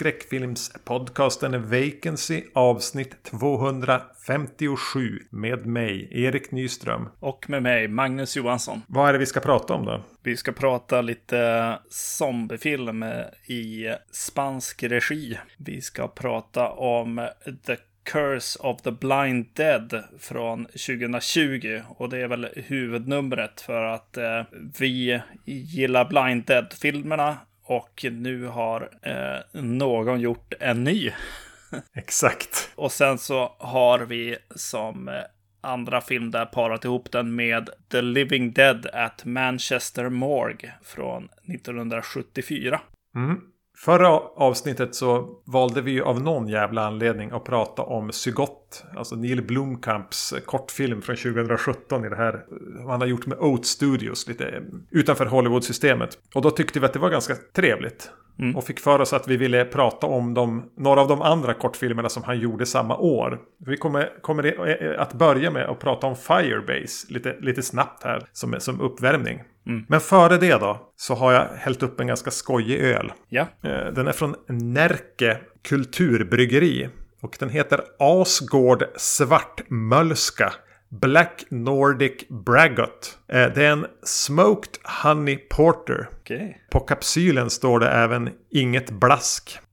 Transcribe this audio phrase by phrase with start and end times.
[0.00, 7.08] Skräckfilmspodcasten Vacancy avsnitt 257 med mig, Erik Nyström.
[7.18, 8.82] Och med mig, Magnus Johansson.
[8.86, 10.04] Vad är det vi ska prata om då?
[10.22, 13.04] Vi ska prata lite zombiefilm
[13.46, 15.38] i spansk regi.
[15.58, 17.28] Vi ska prata om
[17.66, 21.80] The Curse of the Blind Dead från 2020.
[21.88, 24.42] Och det är väl huvudnumret för att eh,
[24.78, 27.36] vi gillar Blind Dead-filmerna.
[27.70, 31.12] Och nu har eh, någon gjort en ny.
[31.94, 32.70] Exakt.
[32.74, 35.14] och sen så har vi som eh,
[35.60, 42.80] andra film där parat ihop den med The Living Dead at Manchester Morgue från 1974.
[43.16, 43.40] Mm.
[43.84, 48.84] Förra avsnittet så valde vi ju av någon jävla anledning att prata om Sygott.
[48.96, 52.44] Alltså Neil Blomkamps kortfilm från 2017 i det här.
[52.88, 56.18] Han har gjort med Oat Studios lite utanför Hollywood-systemet.
[56.34, 58.10] Och då tyckte vi att det var ganska trevligt.
[58.38, 58.56] Mm.
[58.56, 62.08] Och fick för oss att vi ville prata om de, några av de andra kortfilmerna
[62.08, 63.40] som han gjorde samma år.
[63.66, 68.54] Vi kommer, kommer att börja med att prata om Firebase lite, lite snabbt här som,
[68.58, 69.40] som uppvärmning.
[69.66, 69.84] Mm.
[69.88, 73.12] Men före det då så har jag hällt upp en ganska skojig öl.
[73.28, 73.46] Ja.
[73.64, 76.88] Eh, den är från Närke Kulturbryggeri.
[77.20, 80.52] Och den heter Asgård Svartmölska.
[80.88, 83.18] Black Nordic Braggot.
[83.28, 86.08] Eh, det är en Smoked Honey Porter.
[86.20, 86.54] Okay.
[86.70, 89.58] På kapsylen står det även inget blask.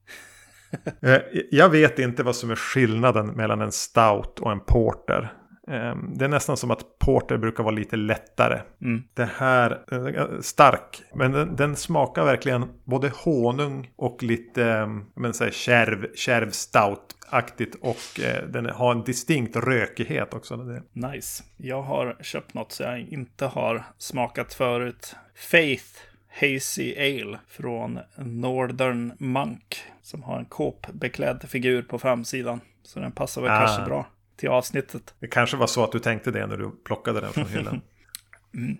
[1.01, 5.33] Eh, jag vet inte vad som är skillnaden mellan en stout och en porter.
[5.67, 8.61] Ehm, det är nästan som att porter brukar vara lite lättare.
[8.81, 9.03] Mm.
[9.13, 11.03] Det här, är stark.
[11.13, 16.49] Men den, den, smakar verkligen både honung och lite ehm, men, så här, kärv, kärv
[16.49, 17.75] stout-aktigt.
[17.81, 20.81] Och eh, den har en distinkt rökighet också.
[20.93, 21.43] Nice.
[21.57, 25.15] Jag har köpt något som jag inte har smakat förut.
[25.35, 25.85] Faith
[26.41, 29.77] Hazy Ale från Northern Monk.
[30.01, 32.59] Som har en kåpbeklädd figur på framsidan.
[32.83, 33.59] Så den passar väl ah.
[33.59, 34.05] kanske bra
[34.37, 35.13] till avsnittet.
[35.19, 37.81] Det kanske var så att du tänkte det när du plockade den från hyllan.
[38.53, 38.77] mm.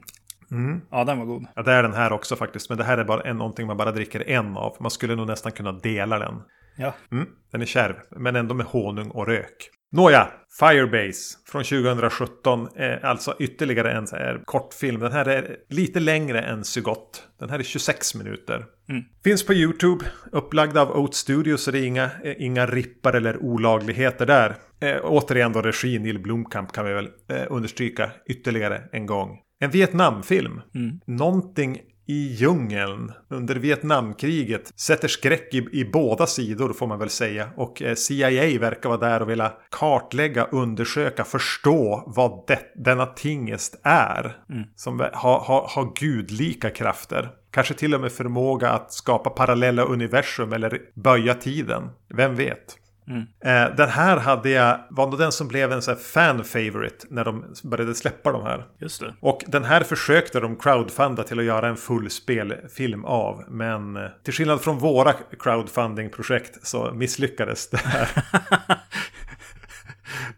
[0.52, 0.82] Mm.
[0.92, 1.46] Ja, den var god.
[1.56, 2.70] Ja, det är den här också faktiskt.
[2.70, 4.78] Men det här är bara en, någonting man bara dricker en av.
[4.80, 6.42] Man skulle nog nästan kunna dela den.
[6.78, 6.94] Ja.
[7.12, 9.70] Mm, den är kärv, men ändå med honung och rök.
[9.92, 10.28] Nåja,
[10.60, 15.00] Firebase från 2017 är alltså ytterligare en så här kortfilm.
[15.00, 17.24] Den här är lite längre än Sygott.
[17.40, 18.66] Den här är 26 minuter.
[18.90, 19.04] Mm.
[19.24, 24.26] Finns på YouTube, upplagd av Oat Studios så det är inga, inga rippar eller olagligheter
[24.26, 24.56] där.
[24.80, 29.40] Eh, återigen då regi Neil Blomkamp kan vi väl eh, understryka ytterligare en gång.
[29.60, 30.62] En Vietnamfilm.
[30.76, 31.00] Mm.
[31.06, 37.50] Någonting i djungeln under Vietnamkriget sätter skräck i, i båda sidor får man väl säga.
[37.56, 43.80] Och eh, CIA verkar vara där och vilja kartlägga, undersöka, förstå vad det, denna tingest
[43.84, 44.38] är.
[44.50, 44.64] Mm.
[44.76, 47.30] Som har, har, har gudlika krafter.
[47.52, 51.90] Kanske till och med förmåga att skapa parallella universum eller böja tiden.
[52.16, 52.78] Vem vet?
[53.08, 53.22] Mm.
[53.22, 57.46] Eh, den här hade jag, var nog den som blev en fan favorite när de
[57.64, 58.66] började släppa de här.
[58.80, 59.14] Just det.
[59.20, 63.44] Och den här försökte de crowdfunda till att göra en full spelfilm av.
[63.48, 68.10] Men eh, till skillnad från våra crowdfunding-projekt så misslyckades det här.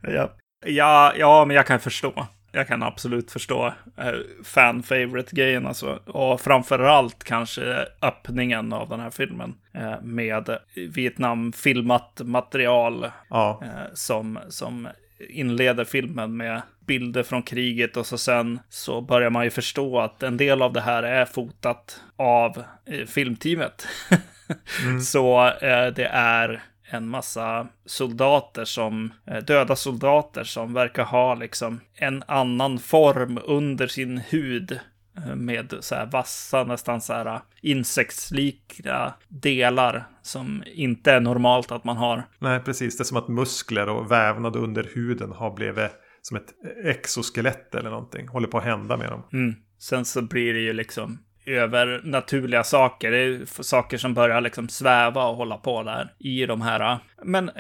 [0.16, 0.36] ja.
[0.66, 6.00] Ja, ja, men jag kan förstå jag kan absolut förstå eh, fan favorite grejen alltså.
[6.06, 9.56] Och framförallt kanske öppningen av den här filmen.
[9.74, 13.12] Eh, med Vietnam filmat material.
[13.30, 13.62] Ja.
[13.64, 14.88] Eh, som, som
[15.30, 20.24] inleder filmen med bilder från kriget och så sen så börjar man ju förstå att
[20.24, 22.64] en del av det här är fotat av
[23.08, 23.88] filmteamet.
[24.84, 25.02] mm.
[25.02, 25.52] så
[25.96, 32.80] det är en massa soldater som, eh, döda soldater som verkar ha liksom en annan
[32.80, 34.80] form under sin hud
[35.18, 41.84] eh, med så här vassa, nästan så här insektslika delar som inte är normalt att
[41.84, 42.28] man har.
[42.40, 42.98] Nej, precis.
[42.98, 45.92] Det är som att muskler och vävnad under huden har blivit
[46.22, 46.54] som ett
[46.84, 48.28] exoskelett eller någonting.
[48.28, 49.24] Håller på att hända med dem.
[49.34, 49.56] Mm.
[49.80, 53.12] Sen så blir det ju liksom över naturliga saker.
[53.12, 57.52] Det är saker som börjar liksom sväva och hålla på där i de här, men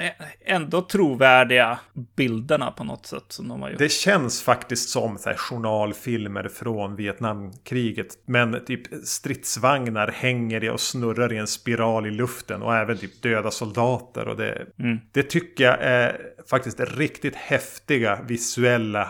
[0.45, 1.79] ändå trovärdiga
[2.15, 3.79] bilderna på något sätt som de har gjort.
[3.79, 8.07] Det känns faktiskt som så här, journalfilmer från Vietnamkriget.
[8.25, 13.51] Men typ stridsvagnar hänger och snurrar i en spiral i luften och även typ döda
[13.51, 14.27] soldater.
[14.27, 14.99] Och det, mm.
[15.11, 16.17] det tycker jag är
[16.49, 19.09] faktiskt riktigt häftiga visuella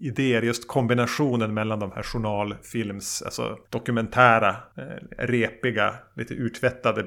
[0.00, 4.82] idéer, just kombinationen mellan de här journalfilms, alltså dokumentära, eh,
[5.18, 7.06] repiga, lite urtvättade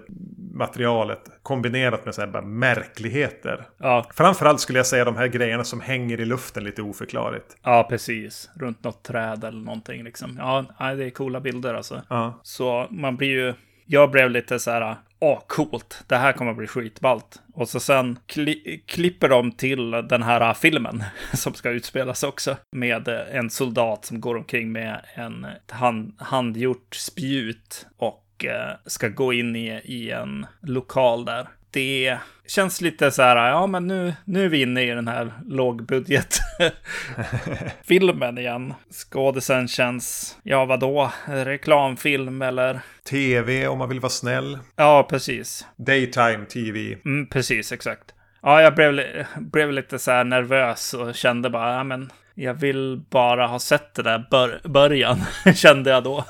[0.54, 3.66] materialet kombinerat med så här märkligheter.
[3.78, 4.06] Ja.
[4.14, 7.58] Framförallt skulle jag säga de här grejerna som hänger i luften lite oförklarligt.
[7.64, 8.50] Ja, precis.
[8.56, 10.36] Runt något träd eller någonting liksom.
[10.38, 12.02] Ja, det är coola bilder alltså.
[12.10, 12.40] Ja.
[12.44, 13.54] Så man blir ju
[13.86, 17.42] jag blev lite så här åh coolt, det här kommer att bli skitballt.
[17.54, 21.04] Och så sen kli klipper de till den här filmen
[21.34, 22.58] som ska utspelas också.
[22.72, 29.34] Med en soldat som går omkring med en hand, handgjort spjut och eh, ska gå
[29.34, 34.46] in i, i en lokal där det känns lite så här, ja men nu, nu
[34.46, 38.74] är vi inne i den här lågbudget-filmen igen.
[38.92, 42.80] Skådisen känns, ja vadå, reklamfilm eller?
[43.10, 44.60] TV om man vill vara snäll.
[44.76, 45.68] Ja, precis.
[45.78, 46.98] Daytime TV.
[47.06, 48.12] Mm, precis, exakt.
[48.42, 49.02] Ja, jag blev,
[49.38, 53.94] blev lite så här nervös och kände bara, ja men jag vill bara ha sett
[53.94, 55.22] det där bör början,
[55.56, 56.26] kände jag då.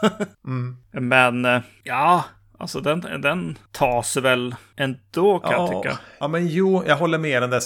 [0.45, 0.77] mm.
[0.91, 2.23] Men eh, ja,
[2.57, 5.99] Alltså den, den tas väl ändå kan ja, jag tycka.
[6.19, 7.61] Ja men jo, jag håller med den där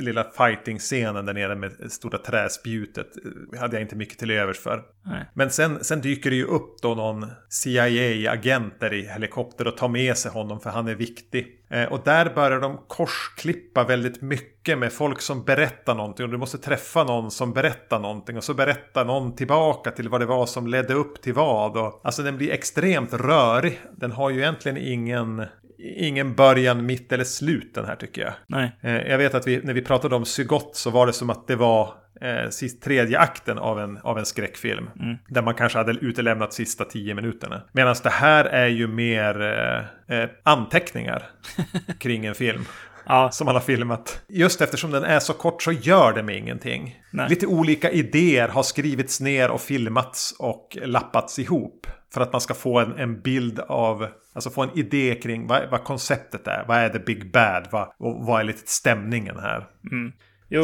[0.00, 3.06] lilla fighting-scenen där nere med stora träspjutet.
[3.52, 4.82] Det hade jag inte mycket till övers för.
[5.04, 5.30] Nej.
[5.34, 9.88] Men sen, sen dyker det ju upp då någon CIA-agent där i helikopter och tar
[9.88, 11.57] med sig honom för han är viktig.
[11.70, 16.24] Eh, och där börjar de korsklippa väldigt mycket med folk som berättar någonting.
[16.24, 18.36] Och du måste träffa någon som berättar någonting.
[18.36, 21.76] Och så berättar någon tillbaka till vad det var som ledde upp till vad.
[21.76, 23.80] Och, alltså den blir extremt rörig.
[23.96, 25.46] Den har ju egentligen ingen
[25.78, 28.32] ingen början, mitt eller slut den här tycker jag.
[28.46, 28.76] Nej.
[28.80, 31.46] Eh, jag vet att vi, när vi pratade om Sygott så var det som att
[31.46, 34.90] det var eh, sist, tredje akten av en, av en skräckfilm.
[35.00, 35.16] Mm.
[35.28, 37.62] Där man kanske hade utelämnat sista tio minuterna.
[37.72, 41.22] Medan det här är ju mer eh, eh anteckningar
[41.98, 42.64] kring en film.
[43.08, 43.30] Ja.
[43.30, 44.22] Som man har filmat.
[44.28, 47.02] Just eftersom den är så kort så gör det mig ingenting.
[47.10, 47.28] Nej.
[47.28, 51.86] Lite olika idéer har skrivits ner och filmats och lappats ihop.
[52.14, 55.70] För att man ska få en, en bild av, alltså få en idé kring vad,
[55.70, 56.64] vad konceptet är.
[56.68, 57.68] Vad är the big bad?
[57.70, 59.66] Vad, och vad är lite stämningen här?
[59.90, 60.12] Mm.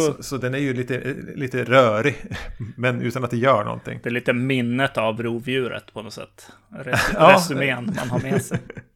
[0.01, 2.17] Så, så, den är ju lite, lite rörig,
[2.77, 4.01] men utan att det gör någonting.
[4.03, 6.49] Det är lite minnet av rovdjuret på något sätt.
[6.79, 7.33] Res ja.
[7.35, 8.59] Resumén man har med sig.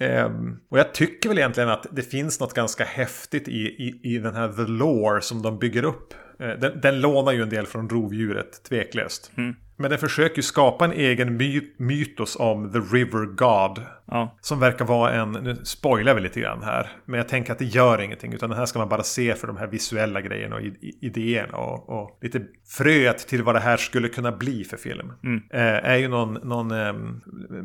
[0.00, 4.18] Um, och jag tycker väl egentligen att det finns något ganska häftigt i, i, i
[4.18, 6.14] den här The Lore som de bygger upp.
[6.40, 9.32] Uh, den, den lånar ju en del från rovdjuret, tveklöst.
[9.36, 9.54] Mm.
[9.76, 13.84] Men den försöker ju skapa en egen my mytos om The River God.
[14.10, 14.36] Ja.
[14.40, 16.90] Som verkar vara en, nu spoilar vi lite grann här.
[17.04, 18.32] Men jag tänker att det gör ingenting.
[18.32, 20.62] Utan den här ska man bara se för de här visuella grejerna och
[21.00, 21.56] idéerna.
[21.56, 25.12] Och, och lite fröet till vad det här skulle kunna bli för film.
[25.24, 25.42] Mm.
[25.50, 26.92] Eh, är ju någon, någon eh,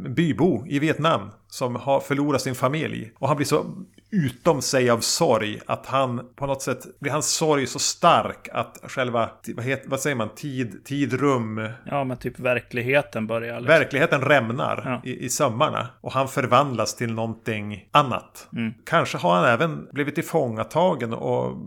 [0.09, 1.31] bybo i Vietnam.
[1.47, 3.11] Som har förlorat sin familj.
[3.15, 3.65] Och han blir så
[4.11, 5.59] utom sig av sorg.
[5.65, 9.99] Att han på något sätt blir hans sorg så stark att själva, vad, heter, vad
[9.99, 11.69] säger man, tid, tid, rum.
[11.85, 13.59] Ja, men typ verkligheten börjar.
[13.59, 13.79] Liksom.
[13.79, 15.09] Verkligheten rämnar ja.
[15.09, 15.87] i, i sömmarna.
[16.01, 18.47] Och han förvandlas till någonting annat.
[18.55, 18.73] Mm.
[18.85, 21.57] Kanske har han även blivit tillfångatagen och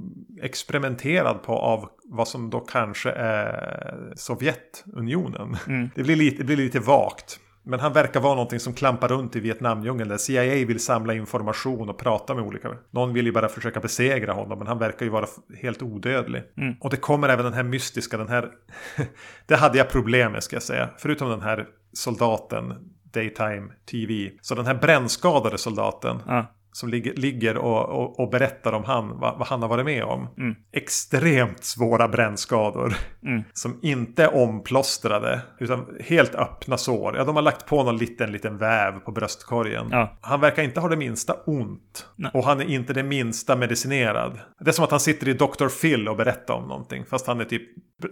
[0.42, 5.56] experimenterad på av vad som då kanske är Sovjetunionen.
[5.66, 5.90] Mm.
[5.94, 7.40] Det, blir lite, det blir lite vagt.
[7.62, 11.88] Men han verkar vara någonting som klampar runt i Vietnamdjungeln där CIA vill samla information
[11.88, 12.68] och prata med olika.
[12.90, 15.26] Någon vill ju bara försöka besegra honom men han verkar ju vara
[15.62, 16.42] helt odödlig.
[16.56, 16.74] Mm.
[16.80, 18.50] Och det kommer även den här mystiska, den här...
[19.46, 20.88] det hade jag problem med ska jag säga.
[20.98, 22.74] Förutom den här soldaten,
[23.12, 24.30] Daytime TV.
[24.40, 26.22] Så den här brännskadade soldaten.
[26.26, 29.84] Ja som ligger, ligger och, och, och, berättar om han, vad, vad, han har varit
[29.84, 30.28] med om.
[30.38, 30.54] Mm.
[30.72, 32.94] Extremt svåra brännskador.
[33.22, 33.42] Mm.
[33.52, 35.40] Som inte är omplåstrade.
[35.58, 37.16] Utan helt öppna sår.
[37.16, 39.88] Ja, de har lagt på någon liten, liten väv på bröstkorgen.
[39.90, 40.18] Ja.
[40.20, 42.06] Han verkar inte ha det minsta ont.
[42.16, 42.30] Nej.
[42.34, 44.38] Och han är inte det minsta medicinerad.
[44.60, 45.68] Det är som att han sitter i Dr.
[45.80, 47.04] Phil och berättar om någonting.
[47.10, 47.62] Fast han är typ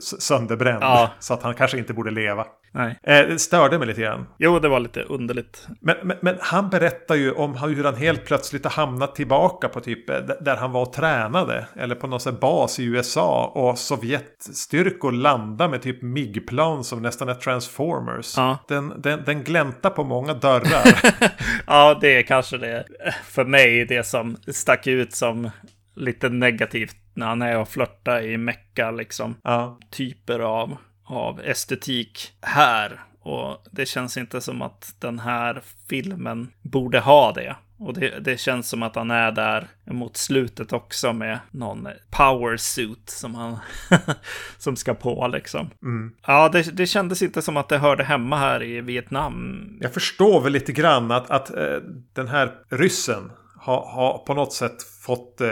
[0.00, 0.82] sönderbränd.
[0.82, 1.10] Ja.
[1.18, 2.46] Så att han kanske inte borde leva.
[2.72, 2.98] Nej.
[3.02, 4.26] Eh, det störde mig lite grann.
[4.38, 5.66] Jo, det var lite underligt.
[5.80, 9.80] Men, men, men, han berättar ju om hur han helt plötsligt har hamnat tillbaka på
[9.80, 11.66] typ eh, där han var och tränade.
[11.76, 13.52] Eller på någon sån bas i USA.
[13.54, 18.36] Och Sovjetstyrkor landar med typ MIG-plan som nästan är Transformers.
[18.36, 18.58] Ja.
[18.68, 21.14] Den, den, den gläntar på många dörrar.
[21.66, 22.84] ja, det är kanske det.
[23.24, 25.50] För mig det som stack ut som
[25.94, 29.36] lite negativt när han är och flörtar i Mecka liksom.
[29.42, 29.78] Ja.
[29.90, 33.00] Typer av av estetik här.
[33.22, 37.56] Och det känns inte som att den här filmen borde ha det.
[37.78, 42.56] Och det, det, känns som att han är där mot slutet också med någon power
[42.56, 43.58] suit som han
[44.58, 45.70] som ska på liksom.
[45.82, 46.12] Mm.
[46.26, 49.66] Ja, det, det kändes inte som att det hörde hemma här i Vietnam.
[49.80, 51.76] Jag förstår väl lite grann att, att äh,
[52.12, 55.48] den här ryssen har, har på något sätt fått eh,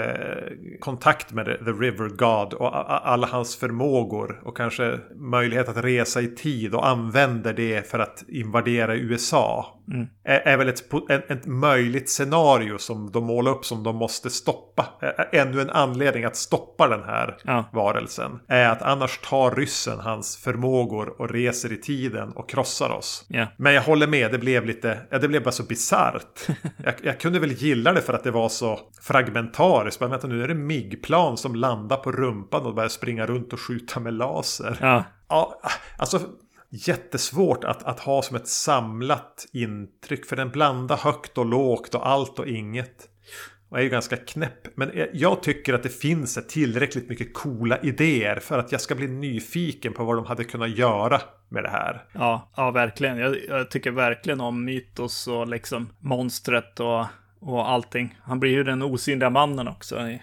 [0.80, 6.28] kontakt med The River God och alla hans förmågor och kanske möjlighet att resa i
[6.28, 9.80] tid och använder det för att invadera USA.
[9.92, 10.06] Mm.
[10.24, 14.30] Är, är, väl ett, ett, ett, möjligt scenario som de målar upp som de måste
[14.30, 14.86] stoppa.
[15.32, 17.64] Ännu en anledning att stoppa den här ja.
[17.72, 18.40] varelsen.
[18.48, 23.26] Är att annars tar ryssen hans förmågor och reser i tiden och krossar oss.
[23.30, 23.48] Yeah.
[23.56, 26.48] Men jag håller med, det blev lite, ja, det blev bara så bisarrt.
[26.84, 30.00] jag, jag, kunde väl gilla det för att det var så fragmentariskt.
[30.00, 33.60] Men vänta nu är det MIG-plan som landar på rumpan och börjar springa runt och
[33.60, 34.78] skjuta med laser.
[34.80, 35.04] Ja.
[35.28, 35.60] Ja,
[35.98, 36.20] alltså
[36.74, 40.26] jättesvårt att, att ha som ett samlat intryck.
[40.26, 43.08] För den blandar högt och lågt och allt och inget.
[43.68, 44.76] Och är ju ganska knäpp.
[44.76, 49.08] Men jag tycker att det finns tillräckligt mycket coola idéer för att jag ska bli
[49.08, 52.04] nyfiken på vad de hade kunnat göra med det här.
[52.12, 53.18] Ja, ja verkligen.
[53.18, 57.06] Jag, jag tycker verkligen om Mytos och liksom monstret och,
[57.44, 58.18] och allting.
[58.22, 59.98] Han blir ju den osynliga mannen också.
[59.98, 60.18] mm.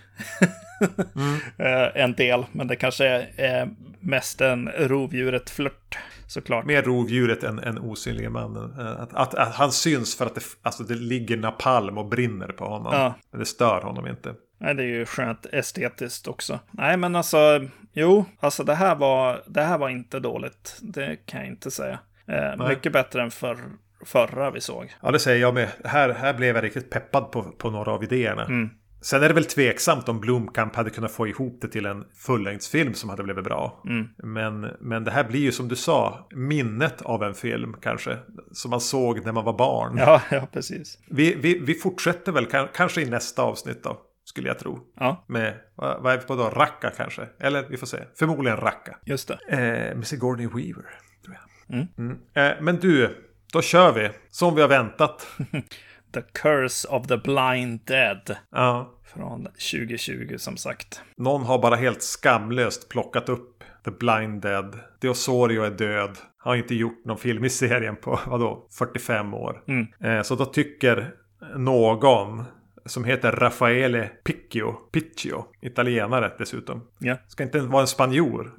[1.96, 5.98] en del, men det kanske är mest en rovdjuret-flört
[6.28, 6.66] såklart.
[6.66, 8.80] Mer rovdjuret än, än osynliga mannen.
[8.80, 12.48] Eh, att, att, att, han syns för att det, alltså det ligger napalm och brinner
[12.48, 12.94] på honom.
[12.94, 13.13] Ja.
[13.32, 14.34] Men det stör honom inte.
[14.58, 16.60] Nej, det är ju skönt estetiskt också.
[16.72, 20.80] Nej, men alltså, jo, alltså det här var, det här var inte dåligt.
[20.82, 22.00] Det kan jag inte säga.
[22.28, 23.58] Eh, mycket bättre än för,
[24.05, 24.96] förra vi såg.
[25.01, 25.70] Ja, det säger jag med.
[25.84, 28.46] Här, här blev jag riktigt peppad på, på några av idéerna.
[28.46, 28.70] Mm.
[29.01, 32.93] Sen är det väl tveksamt om Blomkamp hade kunnat få ihop det till en fullängdsfilm
[32.93, 33.84] som hade blivit bra.
[33.86, 34.08] Mm.
[34.17, 38.17] Men, men det här blir ju som du sa, minnet av en film kanske.
[38.51, 39.98] Som man såg när man var barn.
[39.98, 40.98] Ja, ja precis.
[41.10, 44.01] Vi, vi, vi fortsätter väl kanske i nästa avsnitt då.
[44.24, 44.79] Skulle jag tro.
[45.00, 45.25] Ja.
[45.27, 46.50] Med, vad, är vi på då?
[46.50, 47.27] Racka kanske?
[47.39, 47.98] Eller vi får se.
[48.20, 48.98] Förmodligen Racka.
[49.05, 49.39] Just det.
[49.48, 50.86] Eh, med Sigourney Weaver.
[51.25, 51.77] Tror jag.
[51.77, 51.88] Mm.
[51.98, 52.17] Mm.
[52.34, 53.15] Eh, men du,
[53.53, 54.10] då kör vi.
[54.29, 55.27] Som vi har väntat.
[56.13, 58.36] The Curse of the Blind Dead.
[58.51, 58.93] Ja.
[59.13, 61.01] Från 2020 som sagt.
[61.17, 64.79] Någon har bara helt skamlöst plockat upp The Blind Dead.
[65.00, 66.17] Deosorio är död.
[66.38, 69.63] Har inte gjort någon film i serien på vadå 45 år.
[69.67, 69.88] Mm.
[70.00, 71.13] Eh, så då tycker
[71.55, 72.43] någon
[72.86, 76.88] som heter Raffaele Picchio, Picchio, italienare dessutom.
[77.00, 77.17] Ja.
[77.27, 78.51] Ska inte vara en spanjor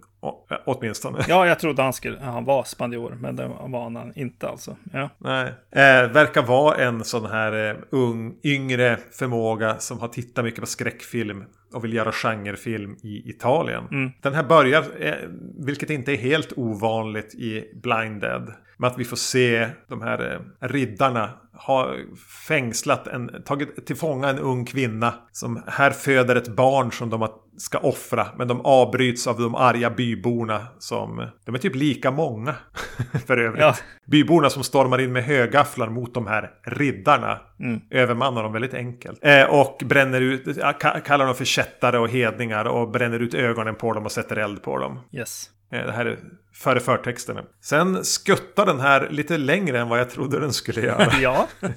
[0.64, 1.24] åtminstone.
[1.28, 4.76] Ja, jag trodde han, skulle, han var spanjor, men det var han inte alltså.
[4.92, 5.10] Ja.
[5.18, 10.60] Nej, eh, verkar vara en sån här eh, ung, yngre förmåga som har tittat mycket
[10.60, 13.84] på skräckfilm och vill göra genrefilm i Italien.
[13.90, 14.10] Mm.
[14.20, 15.14] Den här börjar, eh,
[15.58, 20.32] vilket inte är helt ovanligt i Blind Dead, med att vi får se de här
[20.32, 21.94] eh, riddarna ha
[22.48, 27.22] fängslat en, tagit till fånga en ung kvinna som här föder ett barn som de
[27.58, 28.26] ska offra.
[28.36, 32.54] Men de avbryts av de arga byborna som, de är typ lika många
[33.26, 33.60] för övrigt.
[33.60, 33.76] Ja.
[34.06, 37.40] Byborna som stormar in med högafflar mot de här riddarna.
[37.60, 37.80] Mm.
[37.90, 39.18] Övermannar dem väldigt enkelt.
[39.22, 40.58] Eh, och bränner ut,
[41.04, 44.62] kallar dem för kättare och hedningar och bränner ut ögonen på dem och sätter eld
[44.62, 45.00] på dem.
[45.12, 45.50] Yes.
[45.72, 46.18] Eh, det här är
[46.54, 47.42] före förtexterna.
[47.60, 51.12] Sen skuttar den här lite längre än vad jag trodde den skulle göra.
[51.22, 51.48] ja.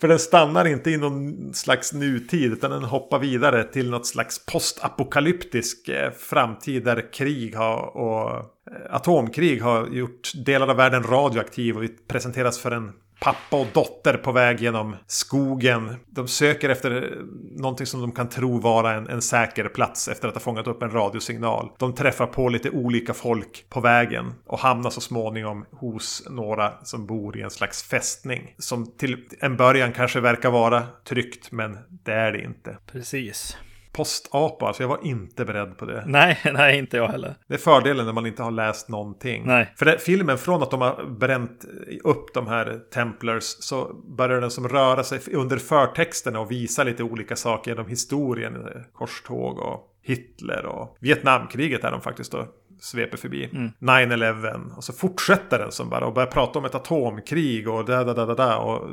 [0.00, 4.46] För den stannar inte i någon slags nutid utan den hoppar vidare till något slags
[4.46, 8.44] postapokalyptisk eh, framtid där krig har, och eh,
[8.90, 14.14] atomkrig har gjort delar av världen radioaktiv och vi presenteras för en pappa och dotter
[14.14, 15.96] på väg genom skogen.
[16.06, 17.18] De söker efter
[17.56, 20.82] någonting som de kan tro vara en, en säker plats efter att ha fångat upp
[20.82, 21.70] en radiosignal.
[21.78, 27.06] De träffar på lite olika folk på vägen och hamnar så småningom hos några som
[27.06, 28.54] bor i en slags fästning.
[28.58, 32.76] Som till en början kanske verkar vara tryggt men det är det inte.
[32.86, 33.56] Precis
[33.96, 36.04] postapa, så jag var inte beredd på det.
[36.06, 37.34] Nej, nej, inte jag heller.
[37.46, 39.42] Det är fördelen när man inte har läst någonting.
[39.46, 39.72] Nej.
[39.76, 41.64] För det, filmen, från att de har bränt
[42.04, 47.02] upp de här Templars så börjar den som röra sig under förtexterna och visa lite
[47.02, 48.68] olika saker genom historien.
[48.92, 52.46] Korståg och Hitler och Vietnamkriget är de faktiskt då
[52.80, 53.44] sveper förbi.
[53.52, 53.70] Mm.
[53.80, 54.76] 9-11.
[54.76, 58.14] Och så fortsätter den som bara och börjar prata om ett atomkrig och da, da,
[58.14, 58.88] da, da, da och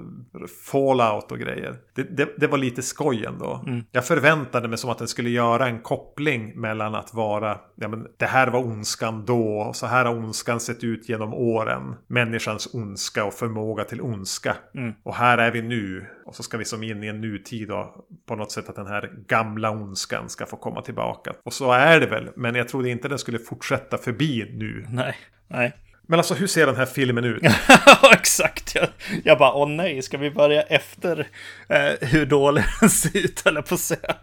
[0.72, 1.76] fallout och grejer.
[1.96, 3.64] Det, det, det var lite skoj ändå.
[3.68, 3.84] Mm.
[3.92, 8.08] Jag förväntade mig som att den skulle göra en koppling mellan att vara, ja men
[8.18, 11.96] det här var ondskan då och så här har ondskan sett ut genom åren.
[12.08, 14.56] Människans ondska och förmåga till ondska.
[14.76, 14.94] Mm.
[15.04, 16.06] Och här är vi nu.
[16.26, 18.88] Och så ska vi som in i en nutid och på något sätt att den
[18.88, 21.34] här gamla ondskan ska få komma tillbaka.
[21.44, 24.86] Och så är det väl, men jag trodde inte den skulle fortsätta förbi nu.
[24.90, 25.16] Nej,
[25.48, 25.74] nej.
[26.08, 27.44] Men alltså hur ser den här filmen ut?
[28.14, 28.76] Exakt.
[28.76, 28.88] Jag,
[29.24, 31.28] jag bara, åh nej, ska vi börja efter
[31.70, 34.16] eh, hur dålig den ser ut, eller på att säga.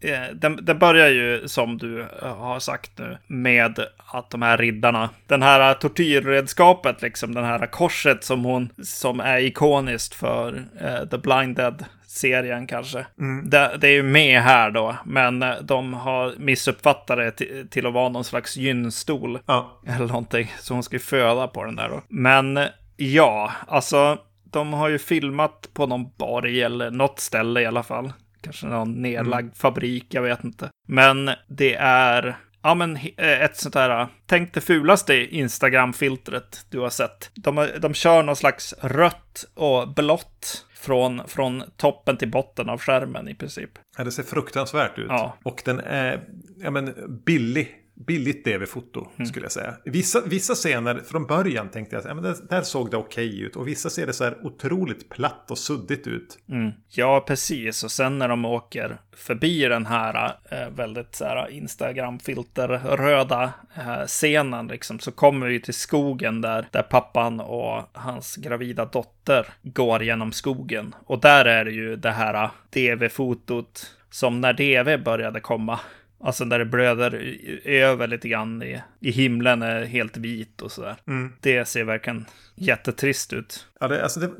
[0.00, 4.58] Eh, den, den, börjar ju, som du eh, har sagt nu, med att de här
[4.58, 11.08] riddarna, den här tortyrredskapet, liksom, den här korset som hon, som är ikoniskt för eh,
[11.08, 11.84] The Blind Dead
[12.16, 13.06] serien kanske.
[13.18, 13.50] Mm.
[13.50, 17.92] Det, det, är ju med här då, men de har missuppfattat det till, till att
[17.92, 19.38] vara någon slags gynstol.
[19.46, 19.80] Ja.
[19.86, 22.02] Eller någonting, så hon ska ju föda på den där då.
[22.08, 22.58] Men
[22.96, 28.12] ja, alltså de har ju filmat på någon borg eller något ställe i alla fall.
[28.42, 29.54] Kanske någon nedlagd mm.
[29.54, 30.68] fabrik, jag vet inte.
[30.88, 36.90] Men det är Ja, men eh, ett sånt här, tänk det fulaste Instagram-filtret du har
[36.90, 37.30] sett.
[37.34, 43.28] De, de kör någon slags rött och blått från, från toppen till botten av skärmen
[43.28, 43.70] i princip.
[43.98, 45.06] Ja, det ser fruktansvärt ut.
[45.08, 45.36] Ja.
[45.42, 46.20] Och den är
[46.56, 46.94] ja, men,
[47.26, 49.26] billig billigt DV-foto mm.
[49.26, 49.74] skulle jag säga.
[49.84, 53.42] Vissa, vissa scener från början tänkte jag att ja, det, där såg det okej okay
[53.42, 53.56] ut.
[53.56, 56.38] Och vissa ser det så här otroligt platt och suddigt ut.
[56.48, 56.72] Mm.
[56.88, 57.84] Ja, precis.
[57.84, 64.66] Och sen när de åker förbi den här äh, väldigt så här Instagram-filter-röda äh, scenen
[64.66, 70.32] liksom, så kommer vi till skogen där, där pappan och hans gravida dotter går genom
[70.32, 70.94] skogen.
[71.04, 75.80] Och där är det ju det här DV-fotot som när DV började komma
[76.20, 80.96] Alltså där det blöder över lite grann i, i himlen är helt vit och sådär.
[81.06, 81.32] Mm.
[81.40, 83.66] Det ser verkligen jättetrist ut.
[83.80, 84.30] Ja, det, alltså det,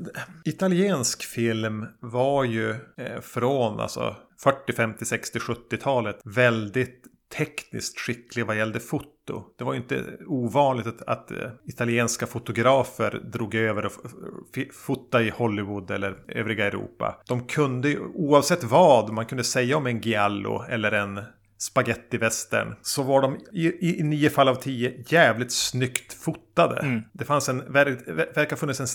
[0.45, 7.07] italiensk film var ju eh, från alltså 40, 50, 60, 70-talet väldigt
[7.37, 9.45] tekniskt skicklig vad gällde foto.
[9.59, 13.93] Det var ju inte ovanligt att, att uh, italienska fotografer drog över och
[14.73, 17.23] fota i Hollywood eller övriga Europa.
[17.29, 21.21] De kunde oavsett vad man kunde säga om en Giallo eller en
[21.59, 26.81] spagettivästern så var de i, i, nio fall av tio jävligt snyggt fotade.
[26.81, 27.03] Mm.
[27.13, 28.87] Det fanns en, verkar funnits en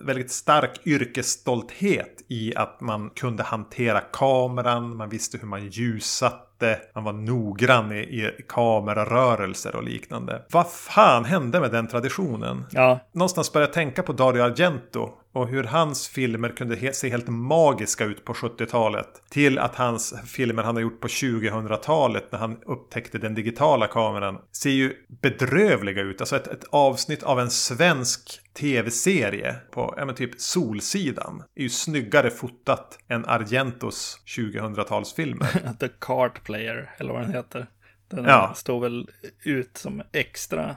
[0.00, 7.04] väldigt stark yrkesstolthet i att man kunde hantera kameran, man visste hur man ljussatte, man
[7.04, 10.42] var noggrann i, i kamerarörelser och liknande.
[10.50, 12.64] Vad fan hände med den traditionen?
[12.70, 13.00] Ja.
[13.12, 18.04] Någonstans började jag tänka på Dario Argento och hur hans filmer kunde se helt magiska
[18.04, 19.22] ut på 70-talet.
[19.30, 24.38] Till att hans filmer han har gjort på 2000-talet när han upptäckte den digitala kameran
[24.52, 26.20] ser ju bedrövliga ut.
[26.20, 31.68] Alltså ett, ett avsnitt av en svensk tv-serie på ja, men typ Solsidan är ju
[31.68, 35.76] snyggare fotat än Argentos 2000-talsfilmer.
[35.80, 37.66] The Card Player, eller vad den heter.
[38.10, 38.52] Den ja.
[38.56, 39.08] står väl
[39.44, 40.76] ut som extra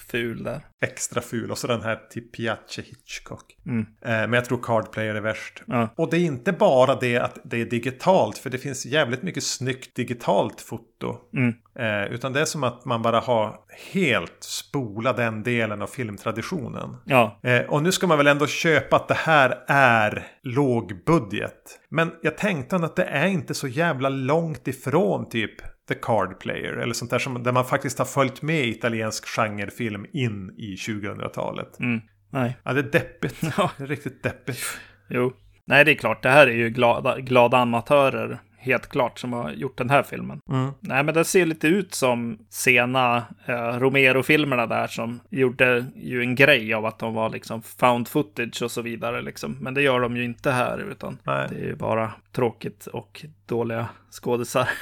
[0.00, 0.60] ful där.
[0.82, 1.50] Extra ful.
[1.50, 3.56] Och så den här till Piace Hitchcock.
[3.66, 3.80] Mm.
[3.80, 5.62] Eh, men jag tror Card Player är värst.
[5.66, 5.94] Ja.
[5.96, 8.38] Och det är inte bara det att det är digitalt.
[8.38, 11.16] För det finns jävligt mycket snyggt digitalt foto.
[11.36, 11.54] Mm.
[11.78, 13.56] Eh, utan det är som att man bara har
[13.92, 16.96] helt spolat den delen av filmtraditionen.
[17.04, 17.40] Ja.
[17.42, 21.80] Eh, och nu ska man väl ändå köpa att det här är lågbudget.
[21.88, 26.72] Men jag tänkte att det är inte så jävla långt ifrån typ The Card Player.
[26.72, 31.80] Eller sånt där som, där man faktiskt har följt med italiensk genrefilm in i 2000-talet.
[31.80, 32.00] Mm.
[32.30, 32.56] Nej.
[32.62, 33.36] Ja, det är deppigt.
[33.56, 33.70] Ja.
[33.76, 34.62] Det är riktigt deppigt.
[35.08, 35.32] Jo.
[35.66, 36.22] Nej, det är klart.
[36.22, 40.40] Det här är ju glada, glada amatörer helt klart som har gjort den här filmen.
[40.48, 40.70] Mm.
[40.80, 46.34] Nej, men det ser lite ut som sena eh, Romero-filmerna där som gjorde ju en
[46.34, 49.56] grej av att de var liksom found footage och så vidare liksom.
[49.60, 51.46] Men det gör de ju inte här utan Nej.
[51.50, 54.68] det är ju bara tråkigt och dåliga skådisar.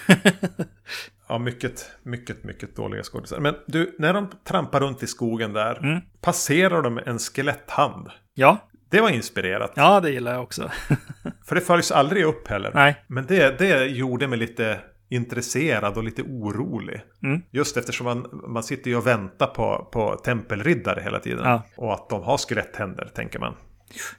[1.29, 3.41] Ja, mycket, mycket, mycket dåliga skådisar.
[3.41, 6.01] Men du, när de trampar runt i skogen där, mm.
[6.21, 8.11] passerar de en skeletthand?
[8.35, 8.68] Ja.
[8.91, 9.73] Det var inspirerat.
[9.75, 10.71] Ja, det gillar jag också.
[11.47, 12.71] För det följs aldrig upp heller.
[12.75, 13.05] Nej.
[13.07, 17.01] Men det, det gjorde mig lite intresserad och lite orolig.
[17.23, 17.43] Mm.
[17.51, 21.45] Just eftersom man, man sitter ju och väntar på, på tempelriddare hela tiden.
[21.45, 21.63] Ja.
[21.77, 23.55] Och att de har skeletthänder, tänker man.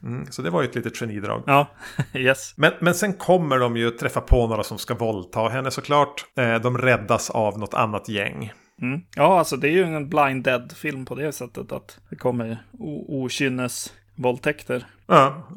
[0.03, 1.43] Mm, så det var ju ett litet genidrag.
[1.45, 1.67] Ja,
[2.13, 2.53] yes.
[2.57, 6.25] Men, men sen kommer de ju träffa på några som ska våldta henne såklart.
[6.37, 8.53] Eh, de räddas av något annat gäng.
[8.81, 9.01] Mm.
[9.15, 12.63] Ja, alltså det är ju en blind dead-film på det sättet att det kommer
[13.07, 14.85] okynnes våldtäkter.
[15.07, 15.47] Ja,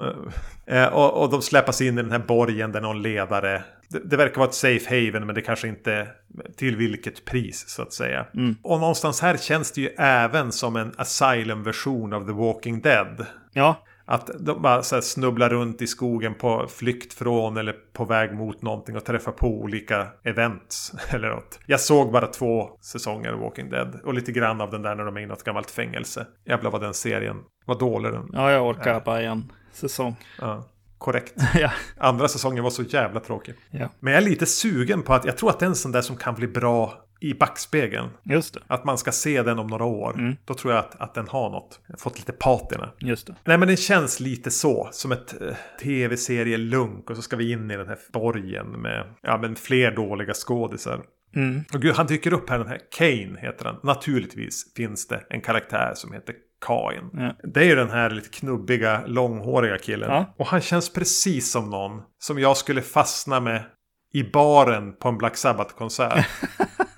[0.67, 4.17] eh, och, och de släpas in i den här borgen där någon ledare det, det,
[4.17, 6.09] verkar vara ett safe haven men det kanske inte
[6.57, 8.27] till vilket pris så att säga.
[8.35, 8.57] Mm.
[8.63, 13.27] Och någonstans här känns det ju även som en asylum-version av The Walking Dead.
[13.53, 13.85] Ja.
[14.13, 18.63] Att de bara så snubblar runt i skogen på flykt från eller på väg mot
[18.63, 21.59] någonting och träffar på olika events eller något.
[21.67, 25.05] Jag såg bara två säsonger av Walking Dead och lite grann av den där när
[25.05, 26.27] de är i något gammalt fängelse.
[26.47, 28.31] Jävlar vad den serien var dålig den.
[28.33, 30.17] Ja, jag orkar bara en säsong.
[30.41, 30.65] Ja
[31.03, 31.35] korrekt.
[31.55, 31.71] ja.
[31.99, 33.55] Andra säsongen var så jävla tråkig.
[33.71, 33.89] Ja.
[34.01, 36.03] Men jag är lite sugen på att jag tror att det är en sån där
[36.03, 38.11] som kan bli bra i backspegeln.
[38.23, 38.61] Just det.
[38.67, 40.15] Att man ska se den om några år.
[40.15, 40.37] Mm.
[40.45, 41.81] Då tror jag att, att den har något.
[41.99, 42.91] Fått lite patina.
[42.99, 43.35] Just det.
[43.45, 44.89] Nej men den känns lite så.
[44.93, 47.11] Som ett eh, tv-serie-lunk.
[47.11, 51.01] Och så ska vi in i den här borgen med ja, men fler dåliga skådisar.
[51.37, 51.65] Mm.
[51.75, 53.77] Och gud, han dyker upp här, den här Kane heter han.
[53.83, 56.35] Naturligtvis finns det en karaktär som heter
[56.67, 57.11] Kain.
[57.13, 57.37] Ja.
[57.49, 60.11] Det är ju den här lite knubbiga, långhåriga killen.
[60.11, 60.35] Ja.
[60.37, 63.65] Och han känns precis som någon som jag skulle fastna med
[64.13, 66.27] i baren på en Black Sabbath-konsert.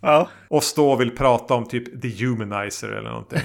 [0.00, 3.40] Ja, och stå och vill prata om typ The Humanizer eller någonting.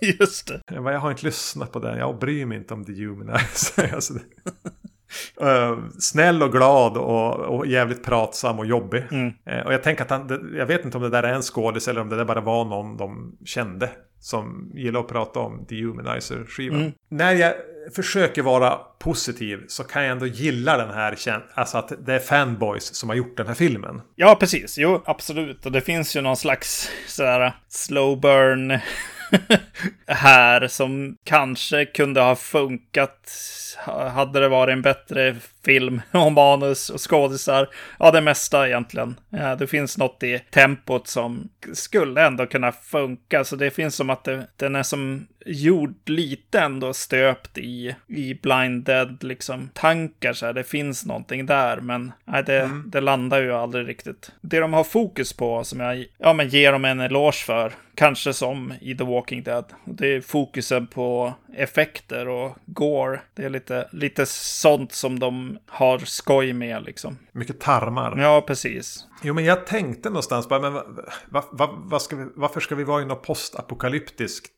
[0.20, 0.60] just det.
[0.66, 3.94] Jag, bara, jag har inte lyssnat på den, jag bryr mig inte om The Humanizer.
[3.94, 4.20] alltså, det...
[5.40, 9.04] Eh, snäll och glad och, och jävligt pratsam och jobbig.
[9.10, 9.32] Mm.
[9.46, 11.88] Eh, och jag tänker att han, jag vet inte om det där är en skådis
[11.88, 13.90] eller om det där bara var någon de kände.
[14.20, 16.80] Som gillar att prata om The Humanizer-skivan.
[16.80, 16.92] Mm.
[17.08, 17.54] När jag
[17.94, 21.16] försöker vara positiv så kan jag ändå gilla den här,
[21.54, 24.00] alltså att det är fanboys som har gjort den här filmen.
[24.14, 24.78] Ja, precis.
[24.78, 25.66] Jo, absolut.
[25.66, 28.78] Och det finns ju någon slags sådär slow burn
[30.06, 33.30] här som kanske kunde ha funkat
[34.14, 37.68] hade det varit en bättre film och manus och skådisar.
[37.98, 39.14] Ja, det mesta egentligen.
[39.30, 43.44] Ja, det finns något i tempot som skulle ändå kunna funka.
[43.44, 48.34] Så det finns som att det, den är som gjord lite ändå stöpt i, i
[48.34, 50.52] Blind Dead liksom tankar så här.
[50.52, 54.32] Det finns någonting där, men nej, det, det landar ju aldrig riktigt.
[54.40, 58.32] Det de har fokus på som jag ja, men ger dem en eloge för, kanske
[58.32, 63.20] som i The Walking Dead, det är fokusen på effekter och gore.
[63.34, 67.18] Det är lite, lite sånt som de har skoj med liksom.
[67.32, 68.16] Mycket tarmar.
[68.18, 69.06] Ja, precis.
[69.22, 72.84] Jo, men jag tänkte någonstans bara, men va, va, va, ska vi, varför ska vi
[72.84, 74.53] vara i något postapokalyptiskt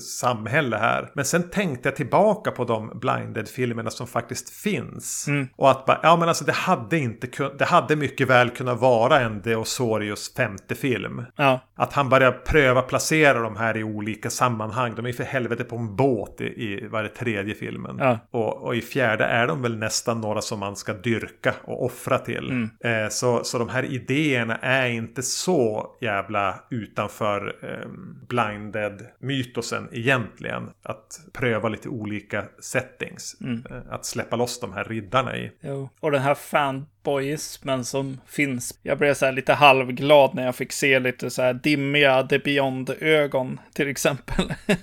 [0.00, 1.10] samhälle här?
[1.14, 5.26] Men sen tänkte jag tillbaka på de blinded-filmerna som faktiskt finns.
[5.56, 8.80] Och att bara, ja men alltså det hade inte kun- det hade mycket väl kunnat
[8.80, 11.24] vara en Deosorius femte film.
[11.36, 14.94] Ja, Att han börjar pröva placera de här i olika sammanhang.
[14.94, 17.96] De är för helvete på en båt i, i varje tredje filmen.
[17.98, 18.18] Ja.
[18.30, 22.18] Och, och i fjärde är de väl nästan några som man ska dyrka och offra
[22.18, 22.68] till.
[22.84, 27.88] Eh, så, så de här idéerna är inte så jävla utanför eh,
[28.28, 30.70] blinded-mytosen egentligen.
[30.82, 33.36] Att pröva lite olika settings.
[33.70, 35.52] Eh, att släppa loss de här riddarna i.
[35.60, 35.88] Jo.
[36.00, 38.78] Och den här fanboyismen som finns.
[38.82, 43.60] Jag blev så lite halvglad när jag fick se lite så här dimmiga The Beyond-ögon
[43.74, 44.54] till exempel.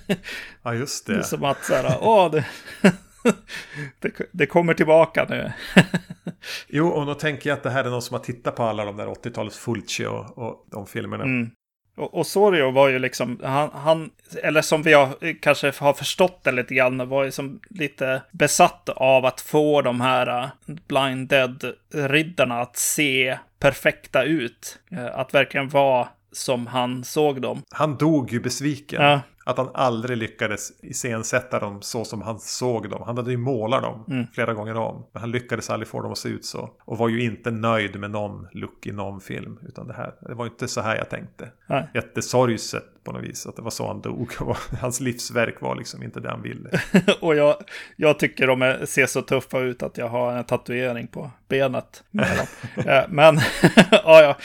[0.62, 1.24] Ja, just Det är det.
[1.24, 2.44] som att så här, åh, det,
[4.00, 5.52] det, det kommer tillbaka nu.
[6.68, 8.84] Jo, och då tänker jag att det här är någon som har tittat på alla
[8.84, 11.24] de där 80-talets Fulci och, och de filmerna.
[11.24, 11.50] Mm.
[12.00, 14.10] Och, Sorio var ju liksom, han, han,
[14.42, 18.88] eller som vi har, kanske har förstått det lite grann, var ju som lite besatt
[18.88, 20.48] av att få de här uh,
[20.88, 24.78] Blind Dead-riddarna att se perfekta ut.
[24.90, 27.62] Eh, Att verkligen vara som han såg dem.
[27.70, 29.02] Han dog ju besviken.
[29.02, 29.20] Ja.
[29.44, 33.02] Att han aldrig lyckades iscensätta dem så som han såg dem.
[33.06, 34.26] Han hade ju målat dem Mm.
[34.34, 35.06] flera gånger om.
[35.12, 36.70] Men han lyckades aldrig få dem att se ut så.
[36.84, 39.58] Och var ju inte nöjd med någon look i någon film.
[39.68, 41.48] Utan det här, det var inte så här jag tänkte.
[41.70, 41.88] Nej.
[41.94, 43.46] Jättesorgset på något vis.
[43.46, 44.32] Att det var så han dog.
[44.40, 46.70] Och Hans livsverk var liksom inte det han ville.
[47.20, 47.56] Och jag,
[47.96, 52.02] jag tycker de är, ser så tuffa ut att jag har en tatuering på benet.
[52.86, 53.40] Eh, Men,
[53.90, 54.36] ja, ja.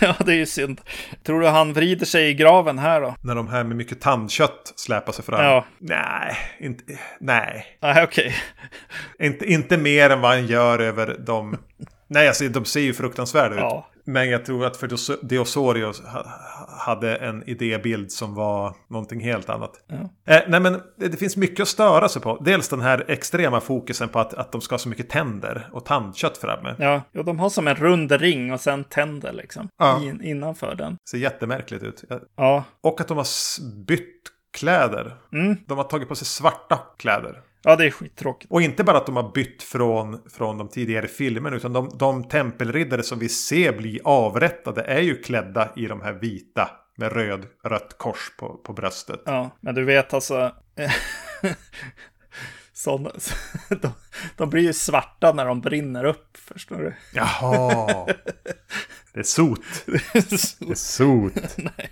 [0.00, 0.80] ja, det är ju synd.
[1.22, 3.14] Tror du han vrider sig i graven här då?
[3.20, 5.44] När de här med mycket tandkött släpar sig fram.
[5.44, 5.64] Ja.
[5.78, 7.66] Nej, inte, nej.
[7.82, 8.34] Nej, okej.
[9.18, 11.56] Inte, inte mer än vad han gör över de...
[12.08, 13.60] Nej, alltså de ser ju fruktansvärda ut.
[13.60, 13.90] Ja.
[14.08, 14.88] Men jag tror att för
[16.12, 16.26] ha-
[16.68, 19.72] hade en idébild som var någonting helt annat.
[19.86, 20.34] Ja.
[20.34, 22.42] Eh, nej, men det, finns mycket att störa sig på.
[22.44, 25.84] Dels den här extrema fokusen på att, att de ska ha så mycket tänder och
[25.84, 26.74] tandkött framme.
[26.78, 29.68] Ja, jo, de har som en rund ring och sen tänder liksom.
[29.78, 30.02] Ja.
[30.02, 30.96] In, innanför den.
[31.10, 32.04] Ser jättemärkligt ut.
[32.36, 32.64] Ja.
[32.80, 33.26] Och att de har
[33.84, 34.22] bytt
[34.58, 35.16] kläder.
[35.32, 35.56] Mm.
[35.66, 37.42] De har tagit på sig svarta kläder.
[37.66, 38.52] Ja det är skittråkigt.
[38.52, 42.24] Och inte bara att de har bytt från, från de tidigare filmerna utan de, de
[42.28, 47.46] tempelriddare som vi ser bli avrättade är ju klädda i de här vita med röd,
[47.64, 49.22] rött kors på, på bröstet.
[49.24, 50.52] Ja, men du vet alltså.
[52.72, 53.10] Såna,
[53.68, 53.92] de,
[54.36, 56.94] de blir ju svarta när de brinner upp, förstår du?
[57.14, 58.06] Jaha!
[59.12, 59.60] Det är sot.
[59.86, 61.56] Det är sot.
[61.56, 61.90] Nej.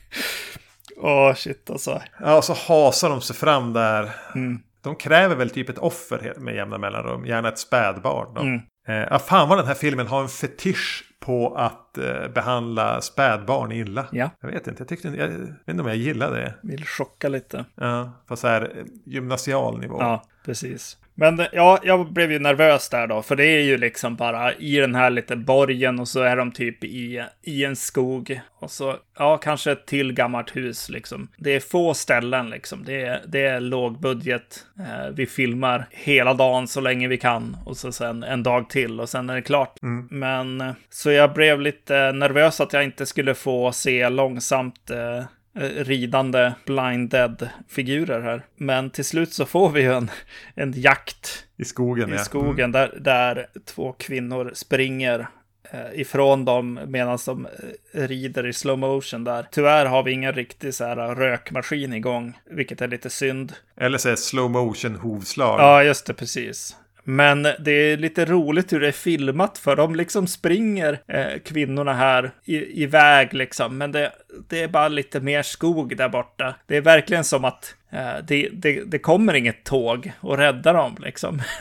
[0.97, 2.03] Åh, shit alltså.
[2.21, 4.11] Ja, och så hasar de sig fram där.
[4.35, 4.61] Mm.
[4.85, 7.27] De kräver väl typ ett offer med jämna mellanrum.
[7.27, 8.35] Gärna ett spädbarn.
[8.35, 8.41] Då.
[8.41, 8.61] Mm.
[8.89, 14.07] Eh, fan vad den här filmen har en fetisch på att eh, behandla spädbarn illa.
[14.13, 14.31] Ja.
[14.41, 16.55] Jag vet inte, jag, tyckte, jag vet inte om jag gillar det.
[16.63, 17.65] Vill chocka lite.
[17.75, 19.97] Ja, på så här eh, gymnasial nivå.
[20.01, 20.97] Ja, precis.
[21.15, 24.55] Men eh, ja, jag blev ju nervös där då, för det är ju liksom bara
[24.55, 28.41] i den här lite borgen och så är de typ i, i en skog.
[28.61, 31.29] Och så, ja, kanske ett till gammalt hus liksom.
[31.37, 32.85] Det är få ställen liksom.
[32.85, 34.67] Det är, det är låg budget.
[34.79, 39.01] Eh, vi filmar hela dagen så länge vi kan och så sen en dag till
[39.01, 39.79] och sen är det klart.
[40.11, 45.25] Men eh, så jag blev lite nervös att jag inte skulle få se långsamt eh,
[45.61, 48.43] ridande blind dead-figurer här.
[48.57, 50.11] Men till slut så får vi ju en,
[50.55, 52.19] en jakt I skogen, i ja.
[52.19, 52.73] skogen Mm.
[52.73, 55.29] där, där två kvinnor springer
[55.71, 57.47] eh, ifrån dem medan de
[57.93, 59.47] eh, rider i slow motion där.
[59.51, 63.53] Tyvärr har vi ingen riktig så här rökmaskin igång, vilket är lite synd.
[63.77, 65.61] Eller så är slow motion hovslag.
[65.61, 66.77] Ja, just det, precis.
[67.07, 71.95] Men det är lite roligt hur det är filmat för de liksom springer eh, kvinnorna
[71.95, 73.79] här i, iväg liksom.
[73.79, 74.13] Men det,
[74.49, 76.55] det är bara lite mer skog där borta.
[76.67, 80.97] Det är verkligen som att eh, det, det, det kommer inget tåg och räddar dem
[81.01, 81.43] liksom.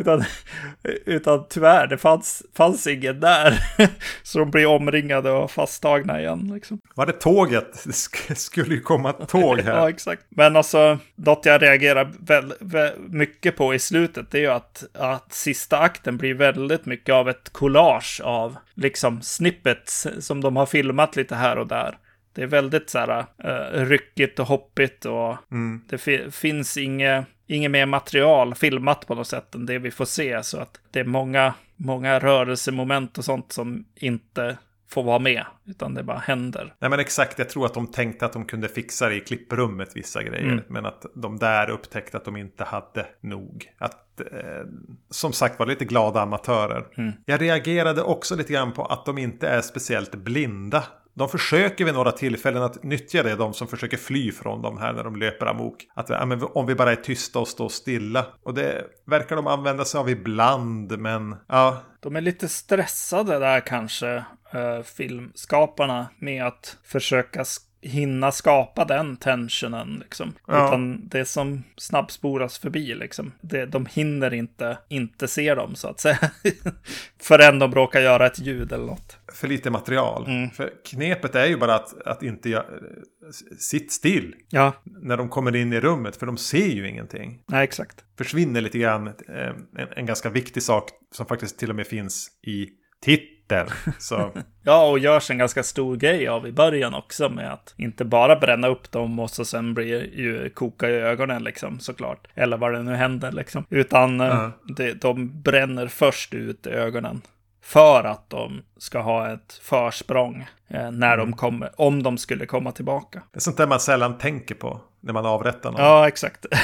[0.00, 0.24] Utan,
[1.06, 3.58] utan tyvärr, det fanns, fanns ingen där.
[4.22, 6.80] Så de blir omringade och fasttagna igen liksom.
[6.94, 7.72] Var det tåget?
[7.84, 9.88] Det sk- skulle ju komma ett tåg Ja, här.
[9.88, 10.22] exakt.
[10.28, 14.84] Men alltså, något jag reagerar väl, väl, mycket på i slutet, det är ju att,
[14.94, 20.66] att sista akten blir väldigt mycket av ett collage av liksom snippets som de har
[20.66, 21.98] filmat lite här och där.
[22.34, 25.82] Det är väldigt så här uh, ryckigt och hoppigt och Mm.
[25.88, 30.04] det fi- finns inget, inget mer material filmat på något sätt än det vi får
[30.04, 30.42] se.
[30.42, 34.58] Så att det är många, många rörelsemoment och sånt som inte
[34.90, 36.74] får vara med, utan det bara händer.
[36.78, 39.88] Nej men exakt, jag tror att de tänkte att de kunde fixa det i klipprummet
[39.96, 40.52] vissa grejer.
[40.52, 40.64] Mm.
[40.68, 43.72] Men att de där upptäckte att de inte hade nog.
[43.78, 44.26] Att, eh,
[45.10, 46.84] som sagt var lite glada amatörer.
[46.96, 47.12] Mm.
[47.26, 50.84] Jag reagerade också lite grann på att de inte är speciellt blinda.
[51.14, 54.92] De försöker vid några tillfällen att nyttja det, de som försöker fly från dem här
[54.92, 55.86] när de löper amok.
[55.94, 58.26] Att ja, men om vi bara är tysta och står stilla.
[58.42, 63.60] Och det verkar de använda sig av ibland, men ja, De är lite stressade där
[63.60, 67.44] kanske, eh, filmskaparna, med att försöka
[67.82, 69.98] hinna skapa den tensionen.
[70.04, 70.32] Liksom.
[70.46, 70.68] Ja.
[70.68, 73.32] Utan det som snabbsporas förbi, liksom.
[73.40, 76.18] Det, de hinner inte inte se dem, så att säga.
[77.20, 79.18] Förrän de råkar göra ett ljud eller något.
[79.32, 80.24] för lite material.
[80.26, 80.50] Mm.
[80.50, 82.64] För knepet är ju bara att, att inte göra...
[83.58, 87.42] Sitt still Ja, när de kommer in i rummet, för de ser ju ingenting.
[87.48, 88.04] nej, exakt.
[88.18, 89.14] Försvinner lite grann eh,
[89.76, 92.68] en, en ganska viktig sak som faktiskt till och med finns i
[93.48, 93.70] titeln.
[93.98, 94.30] Så
[94.64, 98.36] Ja, och görs en ganska stor grej av i början också med att inte bara
[98.36, 102.28] bränna upp dem och så sen blir ju koka i ögonen liksom såklart.
[102.34, 103.64] Eller vad det nu händer liksom.
[103.70, 104.50] Utan eh, Ja.
[104.76, 107.22] det, de bränner först ut ögonen.
[107.64, 112.72] För att de ska ha ett försprång eh, när de kommer, om de skulle komma
[112.72, 113.22] tillbaka.
[113.32, 115.80] det är sånt där man sällan tänker på när man avrättar någon.
[115.80, 116.46] Ja, exakt.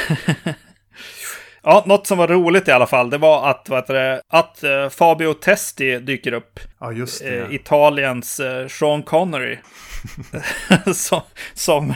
[1.62, 4.88] ja, något som var roligt i alla fall, det var att, vad det, att eh,
[4.88, 6.60] Fabio Testi dyker upp.
[6.80, 7.38] Ja, just det.
[7.38, 9.56] eh, Italiens eh, Sean Connery.
[10.94, 11.20] som,
[11.54, 11.94] som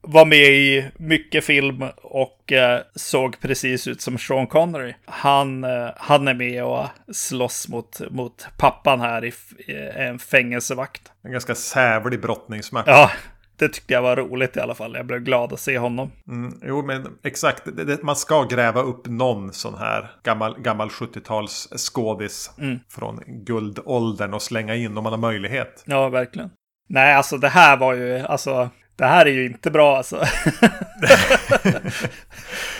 [0.00, 2.52] var med i mycket film och
[2.94, 4.94] såg precis ut som Sean Connery.
[5.04, 5.64] Han,
[5.96, 9.32] han är med och slåss mot, mot pappan här i
[9.94, 11.02] en fängelsevakt.
[11.24, 12.88] En ganska sävlig brottningsmatch.
[12.88, 13.10] Ja,
[13.58, 14.94] det tyckte jag var roligt i alla fall.
[14.94, 16.10] Jag blev glad att se honom.
[16.28, 17.62] Mm, jo, men exakt.
[17.76, 22.78] Det, det, man ska gräva upp någon sån här gammal, gammal 70-tals skådis Mm.
[22.88, 25.82] från guldåldern och slänga in om man har möjlighet.
[25.86, 26.50] Ja, verkligen.
[26.88, 30.16] Nej, alltså det här var ju, alltså, det här är ju inte bra alltså.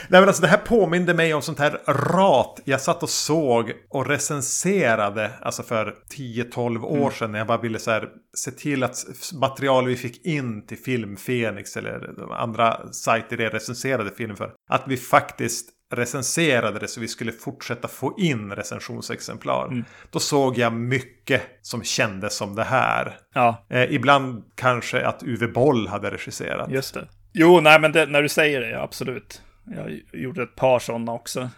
[0.09, 3.72] Nej men alltså det här påminde mig om sånt här rat jag satt och såg
[3.90, 8.83] och recenserade alltså för 10-12 år sedan när jag bara ville så här, se till
[8.83, 9.04] att
[9.40, 14.52] material vi fick in till Film Fenix eller andra sajter jag recenserade film för.
[14.70, 19.85] Att vi faktiskt recenserade det så vi skulle fortsätta få in recensionsexemplar.
[20.11, 23.18] Då såg jag mycket som kändes som det här.
[23.35, 26.70] ja, Eh, ibland kanske att Uwe Boll hade regisserat.
[26.70, 27.09] just det.
[27.33, 29.42] Jo, nej, men det, när du säger det, absolut.
[29.64, 31.51] Jag gjorde ett par sådana också.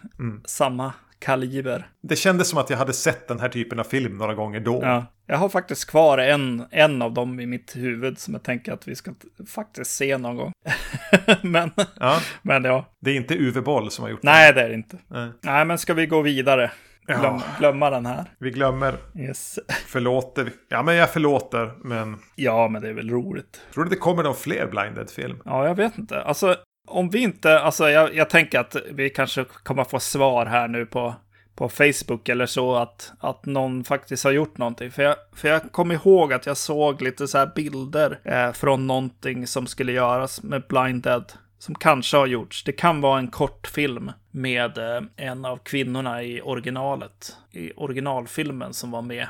[0.45, 1.89] Samma kaliber.
[2.01, 4.79] Det kändes som att jag hade sett den här typen av film några gånger då.
[4.83, 5.05] Ja.
[5.27, 8.87] Jag har faktiskt kvar en, en av dem i mitt huvud som jag tänker att
[8.87, 9.11] vi ska
[9.49, 10.51] faktiskt se någon gång.
[11.41, 14.69] men, Ja, men ja, det är inte Uwe Boll som har gjort nej det är
[14.69, 14.95] det inte.
[14.95, 15.03] det.
[15.19, 15.29] Nej.
[15.41, 16.71] Nej, men ska vi gå vidare?
[17.07, 17.41] Glöm, Ja.
[17.59, 18.25] Glömma den här.
[18.39, 19.59] Vi glömmer, Yes.
[19.87, 20.51] förlåter.
[20.69, 21.71] Ja, men jag förlåter.
[21.83, 23.61] Men Ja, men det är väl roligt.
[23.73, 25.37] tror du det kommer någon fler Blinded-film?
[25.45, 26.21] Ja, jag vet inte.
[26.21, 26.55] Alltså,
[26.87, 30.85] om vi inte, alltså jag, jag tänker att vi kanske kommer få svar här nu
[30.85, 31.15] på,
[31.55, 34.91] på Facebook eller så att, att någon faktiskt har gjort någonting.
[34.91, 38.87] För jag, för jag kommer ihåg att jag såg lite så här bilder eh, från
[38.87, 41.33] någonting som skulle göras med Blind Dead.
[41.59, 42.63] Som kanske har gjorts.
[42.63, 47.37] Det kan vara en kortfilm med eh, en av kvinnorna i originalet.
[47.51, 49.27] I originalfilmen som var med.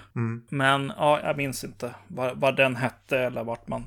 [0.49, 3.83] Men ja, jag minns inte vad, vad den hette eller vart man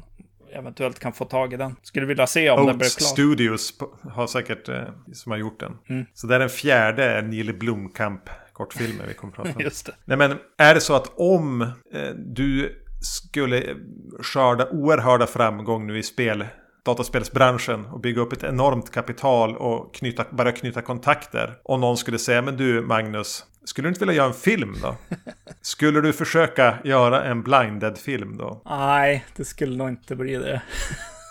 [0.55, 1.77] eventuellt kan få tag i den.
[1.83, 3.09] Skulle vilja se om den blev Oats klar.
[3.09, 3.75] Studios
[4.11, 5.73] har säkert eh, som har gjort den.
[5.89, 6.07] Mm.
[6.15, 9.61] Så det är den fjärde Neil Blomkamp kortfilmen vi kommer att prata om.
[9.65, 9.93] Just det.
[10.05, 11.71] Nej men är det så att om eh,
[12.17, 13.77] du skulle
[14.21, 16.45] skörda oerhörda framgång nu i spel
[16.85, 21.55] dataspelsbranschen och bygga upp ett enormt kapital och knyta, börja knyta kontakter.
[21.65, 24.97] Och någon skulle säga, men du Magnus, skulle du inte vilja göra en film då?
[25.63, 28.63] Skulle du försöka göra en blinded-film då?
[28.65, 30.63] Nej, det skulle nog inte bli det.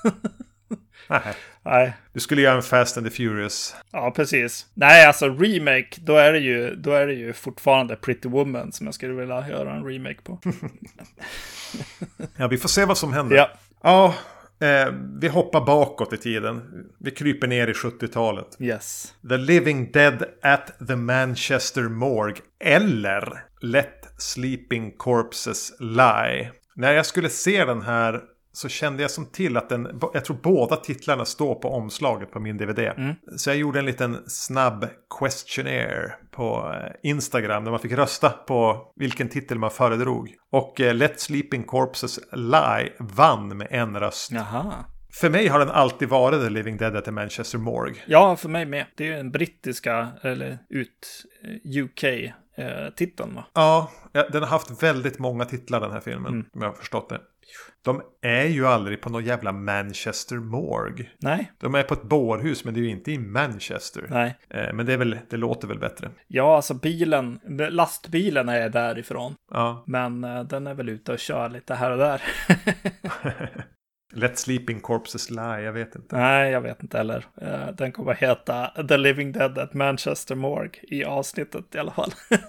[1.08, 1.22] Nej.
[1.66, 1.94] Nej.
[2.14, 3.76] Du skulle göra en Fast and the Furious.
[3.92, 4.66] Ja, precis.
[4.74, 8.88] Nej, alltså remake, då är det ju, då är det ju fortfarande Pretty Woman som
[8.88, 10.40] jag skulle vilja göra en remake på.
[12.38, 13.36] ja, vi får se vad som händer.
[13.36, 13.50] Ja.
[13.84, 14.16] Ja,
[14.64, 16.62] eh, vi hoppar bakåt i tiden.
[17.00, 18.58] Vi kryper ner i 70-talet.
[18.60, 19.14] Yes.
[19.30, 22.42] The Living Dead at the Manchester Morgue.
[22.60, 26.52] Eller Let Sleeping Corpses Lie.
[26.76, 28.22] När jag skulle se den här
[28.54, 32.40] så kände jag som till att den, jag tror båda titlarna står på omslaget på
[32.40, 32.80] min DVD.
[32.80, 33.16] Mm.
[33.38, 34.88] Så jag gjorde en liten snabb
[35.20, 40.36] questionnaire på eh, Instagram där man fick rösta på vilken titel man föredrog.
[40.52, 44.32] Och eh, Let Sleeping Corpses Lie vann med en röst.
[44.32, 44.74] Jaha.
[45.14, 48.02] För mig har den alltid varit The Living Dead at the Manchester Morgue.
[48.06, 48.86] Ja, för mig med.
[48.96, 51.26] Det är ju en brittiska, eller ut,
[51.66, 53.46] UK-titeln va?
[53.54, 56.34] Ja, den har haft väldigt många titlar den här filmen.
[56.34, 56.46] Mm.
[56.54, 57.20] Om jag har förstått det.
[57.86, 61.08] De är ju aldrig på någon jävla Manchester Morgue.
[61.20, 61.52] Nej.
[61.60, 64.06] De är på ett bårhus men det är ju inte i Manchester.
[64.10, 64.38] Nej.
[64.50, 66.10] Eh, Men det, är väl, det låter väl bättre.
[66.28, 69.36] Ja, alltså bilen, lastbilen är därifrån.
[69.52, 69.84] Ja.
[69.88, 72.22] Men eh, den är väl ute och kör lite här och där.
[74.16, 76.18] Let Sleeping Corpses Lie, jag vet inte.
[76.18, 77.26] Nej, jag vet inte heller.
[77.42, 82.12] Eh, Den kommer heta The Living Dead at Manchester Morgue i avsnittet i alla fall.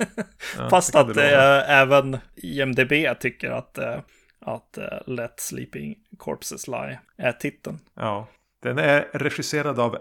[0.59, 3.97] Ja, Fast att eh, även IMDB tycker att, eh,
[4.45, 7.79] att uh, Let Sleeping Corpses Lie är titeln.
[7.95, 8.27] Ja.
[8.63, 9.99] Den är regisserad av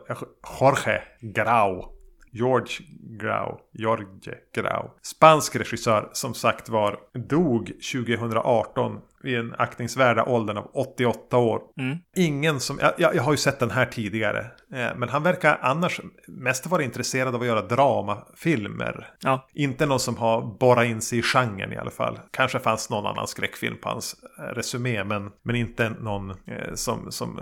[0.59, 1.92] Jorge Grau.
[2.33, 2.73] George
[3.19, 3.59] Grau.
[3.73, 4.89] Jorge Grau.
[5.01, 11.61] Spansk regissör som sagt var dog 2018 vid en aktningsvärda åldern av 88 år.
[11.77, 11.97] Mm.
[12.15, 14.39] Ingen som, jag, jag har ju sett den här tidigare.
[14.73, 19.07] Eh, men han verkar annars mest vara intresserad av att göra dramafilmer.
[19.21, 22.19] Ja, Inte någon som har borrat in sig i genren i alla fall.
[22.31, 25.03] Kanske fanns någon annan skräckfilm på hans eh, resumé.
[25.03, 27.39] Men, men inte någon eh, som, som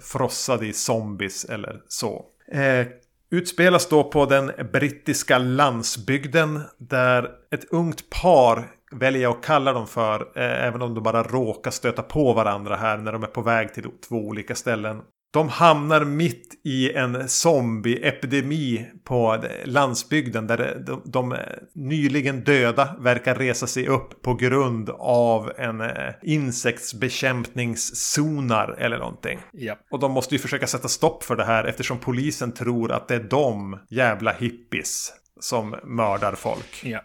[0.00, 2.26] frossade i zombies eller så.
[2.52, 2.86] Eh,
[3.32, 6.60] utspelas då på den brittiska landsbygden.
[6.78, 10.20] Där ett ungt par väljer jag att kalla dem för.
[10.20, 13.74] Eh, även om de bara råkar stöta på varandra här när de är på väg
[13.74, 15.02] till två olika ställen.
[15.32, 21.36] De hamnar mitt i en zombieepidemi på landsbygden där de, de
[21.74, 29.38] nyligen döda verkar resa sig upp på grund av en eh, insektsbekämpningszonar eller någonting.
[29.52, 29.78] ja.
[29.90, 33.14] Och de måste ju försöka sätta stopp för det här eftersom polisen tror att det
[33.14, 36.80] är de jävla hippies som mördar folk.
[36.84, 37.00] ja.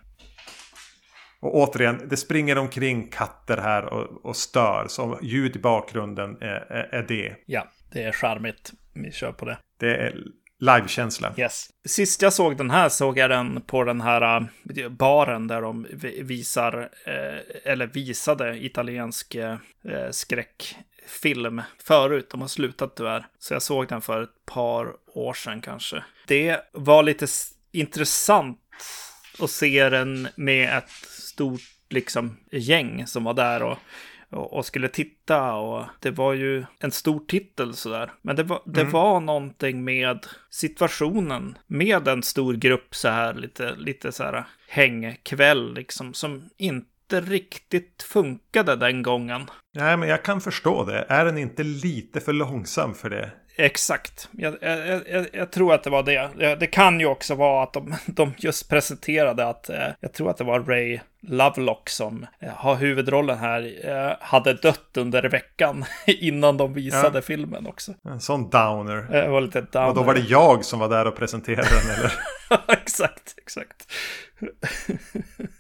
[1.40, 4.86] Och återigen, det springer omkring katter här och, och stör.
[4.88, 7.36] Så ljud i bakgrunden är, är, är det.
[7.46, 8.72] Ja, det är charmigt.
[8.94, 9.58] Vi kör på det.
[9.80, 10.16] Det är
[10.60, 11.34] livekänsla.
[11.38, 11.70] Yes.
[11.86, 14.48] Sist jag såg den här såg jag den på den här
[14.78, 19.58] äh, baren där de vi- visar, eh, eller visade italiensk eh,
[20.12, 22.28] skräckfilm förut.
[22.32, 23.26] De har slutat tyvärr.
[23.40, 26.04] Så jag såg den för ett par år sedan kanske.
[26.28, 27.28] Det var lite
[27.72, 28.60] intressant
[29.40, 33.78] att se den med ett stort liksom gäng som var där och
[34.30, 38.12] och, skulle titta och det var ju en stor titel sådär.
[38.22, 43.76] Men det var, det var någonting med situationen med en stor grupp så här lite,
[43.76, 49.46] lite så här hängkväll liksom som inte riktigt funkade den gången.
[49.74, 51.06] Nej, men jag kan förstå det.
[51.10, 53.32] Är den inte lite för långsam för det?
[53.58, 54.30] Exakt.
[54.32, 56.30] Jag, jag, jag, jag tror att det var det.
[56.56, 60.38] Det- kan ju också vara att de, de just presenterade att, eh, jag tror att
[60.38, 66.58] det var Ray Lovelock som eh, har huvudrollen här, eh, hade dött under veckan innan
[66.58, 67.22] de visade Ja.
[67.22, 67.94] filmen också.
[68.04, 69.16] En sån downer.
[69.16, 69.88] Eh, var lite downer.
[69.90, 72.14] Och då var det jag som var där och presenterade den, eller?
[72.82, 73.92] exakt, exakt.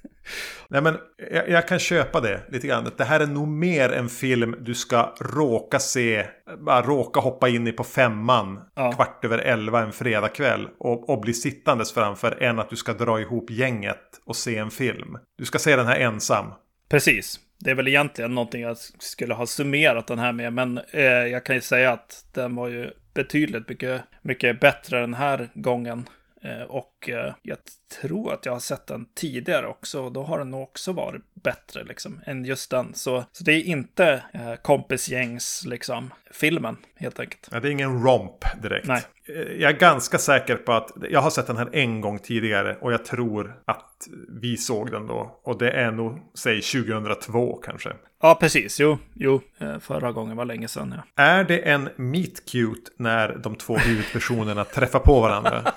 [0.70, 0.98] Nej, men
[1.32, 2.92] jag, jag kan köpa det lite grann.
[2.98, 6.26] Det här är nog mer en film du ska råka se,
[6.60, 8.91] bara råka hoppa in i på femman Ja.
[8.91, 13.22] kvart över elva en fredagkväll och, och bli sittandes framför än att du ska dra
[13.22, 15.18] ihop gänget och se en film.
[15.38, 16.45] Du ska se den här ensam.
[16.89, 17.39] Precis.
[17.60, 21.45] Det är väl egentligen någonting jag skulle ha summerat den här med, men eh, jag
[21.45, 26.06] kan ju säga att den var ju betydligt mycket, mycket bättre den här gången
[26.43, 27.58] Eh, och eh, jag
[28.02, 30.02] tror att jag har sett den tidigare också.
[30.02, 32.93] Och då har den nog också varit bättre liksom, än just den.
[32.93, 37.48] Så, så det är inte eh, kompisgängs liksom, filmen helt enkelt.
[37.52, 38.88] Ja, det är ingen romp direkt.
[38.88, 39.02] Nej.
[39.26, 42.78] Eh, Jag är ganska säker på att jag har sett den här en gång tidigare
[42.82, 44.08] och jag tror att
[44.41, 45.39] vi såg den då.
[45.43, 47.93] Och det är nog, säg 2002 kanske.
[48.22, 48.80] Ja, precis.
[48.80, 49.41] Jo, jo.
[49.60, 50.95] Eh, Förra gången var länge sedan.
[51.16, 51.24] Ja.
[51.24, 55.64] Är det en meet cute när de två huvudpersonerna träffar på varandra?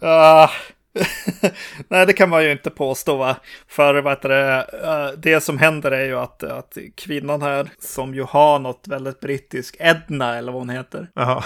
[0.00, 0.50] Ah.
[1.88, 3.36] Nej, det kan man ju inte påstå va.
[3.68, 8.22] För vad det, eh, det som händer är ju att, att kvinnan här, som ju
[8.22, 11.08] har något väldigt brittiskt, Edna eller vad hon heter,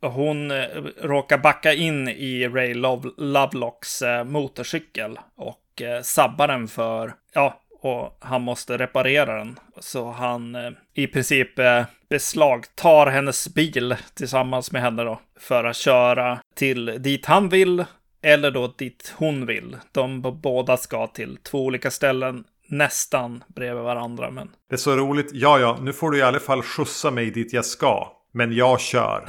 [0.00, 0.66] och hon eh,
[1.02, 5.58] råkar backa in i Ray Love, Lovelocks eh, motorcykel och
[6.02, 9.58] sabbar den för, ja, och han måste reparera den.
[9.80, 15.76] Så han eh, i princip eh, beslagtar hennes bil tillsammans med henne då för att
[15.76, 17.84] köra till dit han vill
[18.22, 19.76] eller då dit hon vill.
[19.92, 24.30] De båda ska till två olika ställen nästan bredvid varandra.
[24.30, 25.30] Men Det är så roligt.
[25.32, 28.12] Ja, ja, nu får du i alla fall skjutsa mig dit jag ska.
[28.32, 29.24] Men jag kör.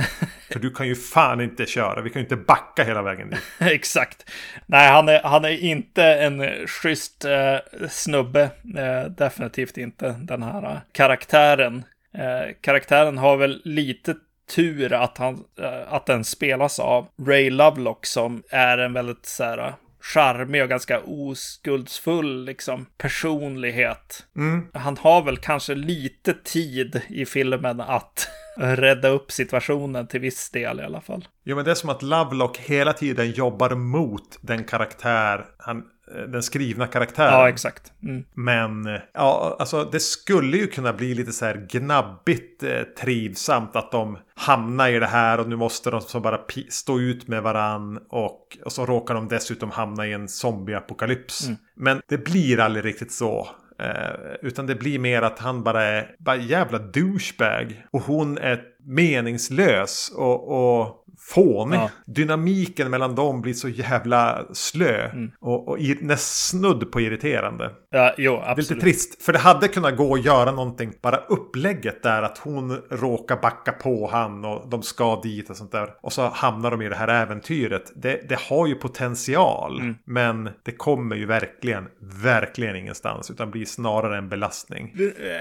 [0.51, 2.01] För du kan ju fan inte köra.
[2.01, 3.39] Vi kan ju inte backa hela vägen dit.
[3.59, 4.29] Exakt.
[4.65, 7.55] Nej, han är, han är inte en schysst eh,
[7.89, 8.49] snubbe.
[8.77, 11.83] Eh, definitivt inte den här eh, karaktären.
[12.17, 14.15] Eh, karaktären har väl lite
[14.55, 19.43] tur att, han, eh, att den spelas av Ray Lovelock som är en väldigt så
[19.43, 24.25] här eh, charmig och ganska oskuldsfull liksom, personlighet.
[24.35, 24.67] Mm.
[24.73, 28.27] Han har väl kanske lite tid i filmen att
[28.57, 31.27] rädda upp situationen till viss del i alla fall.
[31.43, 35.77] Jo, men det är som att Lovelock hela tiden jobbar mot den karaktär, han,
[36.15, 37.33] eh, den skrivna karaktären.
[37.33, 37.93] Ja, exakt.
[38.03, 38.23] Mm.
[38.33, 43.75] Men eh, ja, alltså det skulle ju kunna bli lite så här gnabbigt eh, trivsamt
[43.75, 46.39] att de hamnar i det här och nu måste de så bara
[46.69, 51.45] stå ut med varann och, och så råkar de dessutom hamna i en zombieapokalyps.
[51.47, 51.57] Mm.
[51.75, 53.47] Men det blir aldrig riktigt så.
[53.79, 57.85] Eh, utan det blir mer att han bara är bara jävla douchebag.
[57.91, 61.77] Och hon är meningslös och, och fånig.
[61.77, 61.89] Ja.
[62.05, 65.09] Dynamiken mellan dem blir så jävla slö.
[65.09, 65.31] Mm.
[65.39, 67.71] Och, och näst snudd på irriterande.
[67.95, 68.83] Ja, jo, Det är lite absolut.
[68.83, 69.23] trist.
[69.23, 70.93] För det hade kunnat gå att göra någonting.
[71.01, 75.71] Bara upplägget där att hon råkar backa på han och de ska dit och sånt
[75.71, 75.89] där.
[76.01, 77.91] Och så hamnar de i det här äventyret.
[77.95, 79.79] Det, det har ju potential.
[79.79, 79.95] Mm.
[80.05, 81.87] Men det kommer ju verkligen,
[82.23, 83.31] verkligen ingenstans.
[83.31, 84.95] Utan blir snarare en belastning.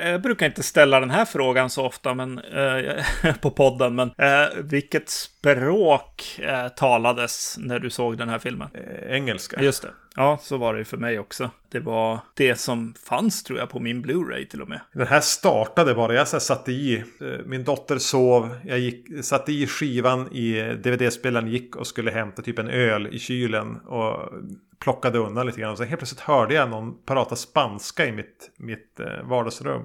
[0.04, 4.48] Jag brukar inte ställa den här frågan så ofta men, eh, på podden, men eh,
[4.62, 8.68] vilket språk eh, talades när du såg den här filmen?
[8.74, 9.62] Eh, engelska.
[9.62, 9.88] Just det.
[10.16, 11.50] Ja, så var det ju för mig också.
[11.68, 14.80] Det var det som fanns tror jag på min Blu-ray till och med.
[14.92, 16.14] Den här startade bara.
[16.14, 17.04] Jag satte i.
[17.20, 18.56] Eh, min dotter sov.
[18.64, 21.48] Jag gick, satte i skivan i DVD-spelaren.
[21.48, 23.76] Gick och skulle hämta typ en öl i kylen.
[23.76, 24.32] Och
[24.78, 25.72] plockade undan lite grann.
[25.72, 29.82] Och sen helt plötsligt hörde jag någon prata spanska i mitt, mitt eh, vardagsrum.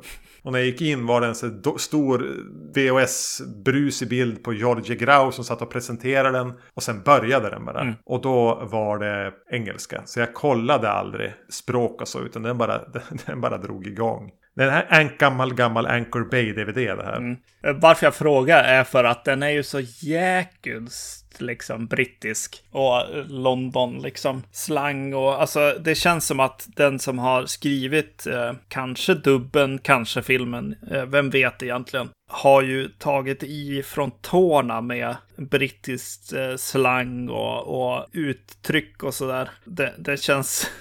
[0.48, 2.26] Och när jag gick in var det en så stor
[2.74, 6.54] VHS-brus i bild på Jorge Grau som satt och presenterade den.
[6.74, 7.82] Och sen började den bara.
[7.82, 7.94] Mm.
[8.06, 10.02] Och då var det engelska.
[10.06, 12.20] Så jag kollade aldrig språk och så.
[12.20, 12.82] Utan den bara,
[13.26, 14.32] den bara drog igång.
[14.58, 17.18] Den här är en gammal, gammal Anchor Bay-DVD det här.
[17.18, 17.38] Mm.
[17.64, 22.98] Eh, varför jag frågar är för att den är ju så jäkulst liksom brittisk och
[22.98, 28.54] eh, London liksom slang och alltså det känns som att den som har skrivit eh,
[28.68, 35.16] kanske dubben, kanske filmen, eh, vem vet egentligen, har ju tagit i från tårna med
[35.36, 39.50] brittiskt eh, slang och, och uttryck och sådär.
[39.66, 40.72] Det, det känns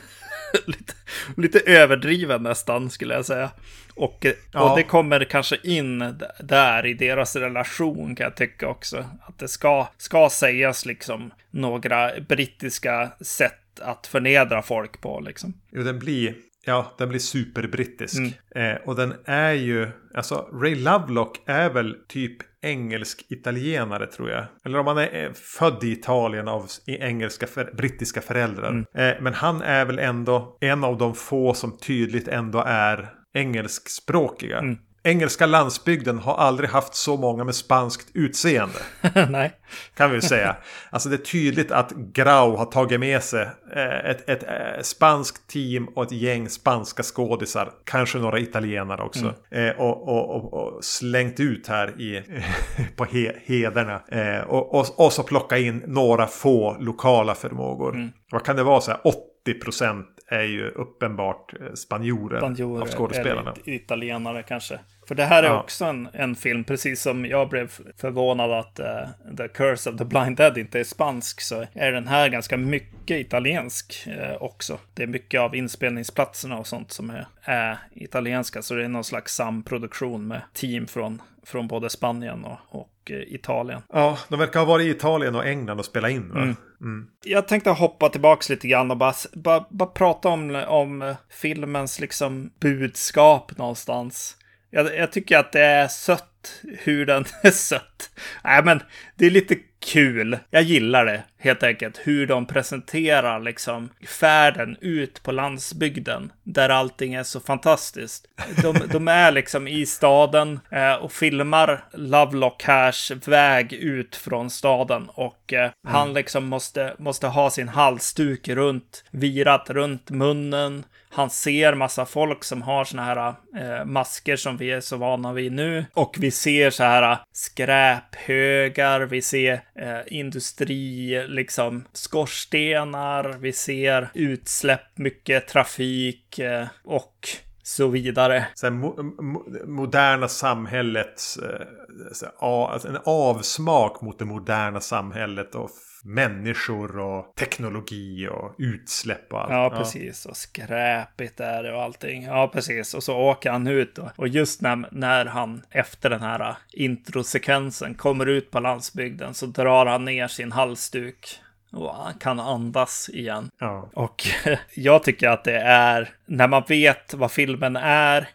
[0.66, 0.92] lite,
[1.36, 3.50] lite överdriven nästan skulle jag säga.
[3.94, 4.70] Och, eh, Ja.
[4.70, 9.04] och det kommer kanske in där i deras relation kan jag tycka också.
[9.26, 15.54] Att det ska, ska sägas liksom några brittiska sätt att förnedra folk på liksom.
[15.70, 16.34] Jo, den blir,
[16.67, 18.19] ja, den blir superbrittisk.
[18.19, 18.33] Mm.
[18.75, 24.45] Eh, och den är ju, alltså Ray Lovelock är väl typ engelsk-italienare tror jag.
[24.64, 28.69] Eller om han är eh, född i Italien av engelska, för, brittiska föräldrar.
[28.69, 28.85] Mm.
[28.95, 34.59] Eh, men han är väl ändå en av de få som tydligt ändå är engelskspråkiga.
[34.59, 34.79] Mm.
[35.07, 38.78] Engelska landsbygden har aldrig haft så många med spanskt utseende.
[39.30, 39.52] Nej.
[39.96, 40.57] Kan vi säga.
[40.90, 45.46] Alltså det är tydligt att Grau har tagit med sig eh, ett, ett eh, spanskt
[45.46, 47.70] team och ett gäng spanska skådisar.
[47.84, 49.34] Kanske några italienare också.
[49.50, 52.22] Eh, och, och, och, och slängt ut här i,
[52.96, 54.00] på he, hederna.
[54.46, 58.11] Och, och, och så plocka in några få lokala förmågor.
[58.30, 58.80] Vad kan det vara?
[58.80, 63.52] Så här, åtta 80% är ju uppenbart spanjorer, Spanjorer av skådespelarna.
[63.52, 64.80] eller italienare kanske.
[65.09, 65.61] För det här är Ja.
[65.61, 70.04] också en, en film, precis som jag blev förvånad att uh, The Curse of the
[70.04, 74.78] Blind Dead inte är spansk, så är den här ganska mycket italiensk eh, också.
[74.94, 79.04] Det är mycket av inspelningsplatserna och sånt som är, är italienska, så det är någon
[79.04, 83.82] slags samproduktion med team från, från både Spanien och, och eh, Italien.
[83.92, 86.54] Ja, de verkar ha varit i Italien och England och spelat in va?
[86.80, 87.07] Mm.
[87.24, 92.50] Jag tänkte hoppa tillbaks lite grann och bara, bara, bara prata om, om filmens liksom
[92.61, 94.36] budskap någonstans.
[94.71, 98.11] Jag, jag tycker att det är sött hur den är sött.
[98.45, 98.83] Nej, men
[99.17, 99.57] det är lite
[99.87, 100.39] kul.
[100.51, 102.01] Jag gillar det helt enkelt.
[102.05, 108.29] Hur de presenterar liksom färden ut på landsbygden där allting är så fantastiskt.
[108.62, 115.09] De, de är liksom i staden eh, och filmar Lovelock Hairs väg ut från staden
[115.09, 120.85] och eh, han liksom måste, måste ha sin halsduk runt, virat runt munnen.
[121.17, 125.33] Han ser massa folk som har såna här eh, masker som vi är så vana
[125.33, 125.85] vid nu.
[125.95, 134.11] Och vi ser så här eh, skräphögar, vi ser eh, industri, liksom skorstenar, vi ser
[134.14, 137.29] utsläpp, mycket trafik eh, och
[137.62, 138.47] så vidare.
[138.55, 141.37] Så här, mo mo moderna samhällets...
[141.37, 141.67] Eh,
[142.12, 145.71] så här, a, alltså en avsmak mot det moderna samhället och
[146.07, 149.52] människor och teknologi och utsläpp och allt.
[149.52, 150.26] Ja, precis.
[150.26, 152.22] Och skräpigt är det och allting.
[152.22, 152.94] Ja, precis.
[152.94, 153.98] Och så åker han ut.
[153.98, 159.46] Och, och just när, när han efter den här introsekvensen kommer ut på landsbygden så
[159.46, 161.40] drar han ner sin halsduk.
[161.72, 163.50] Och han kan andas igen.
[163.59, 163.90] Ja.
[163.94, 164.26] Och
[164.74, 168.28] jag tycker att det är, när man vet vad filmen är,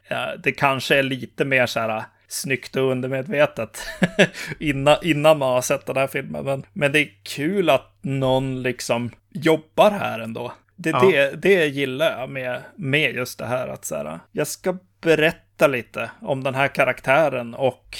[0.43, 3.81] det kanske är lite mer så här snyggt och undermedvetet
[4.59, 6.45] innan, innan man har sett den här filmen.
[6.45, 10.53] Men, men det är kul att någon liksom jobbar här ändå.
[10.75, 10.99] Det, Ja.
[10.99, 15.67] det, det gillar jag med, med just det här att så här, jag ska berätta
[15.67, 17.97] lite om den här karaktären och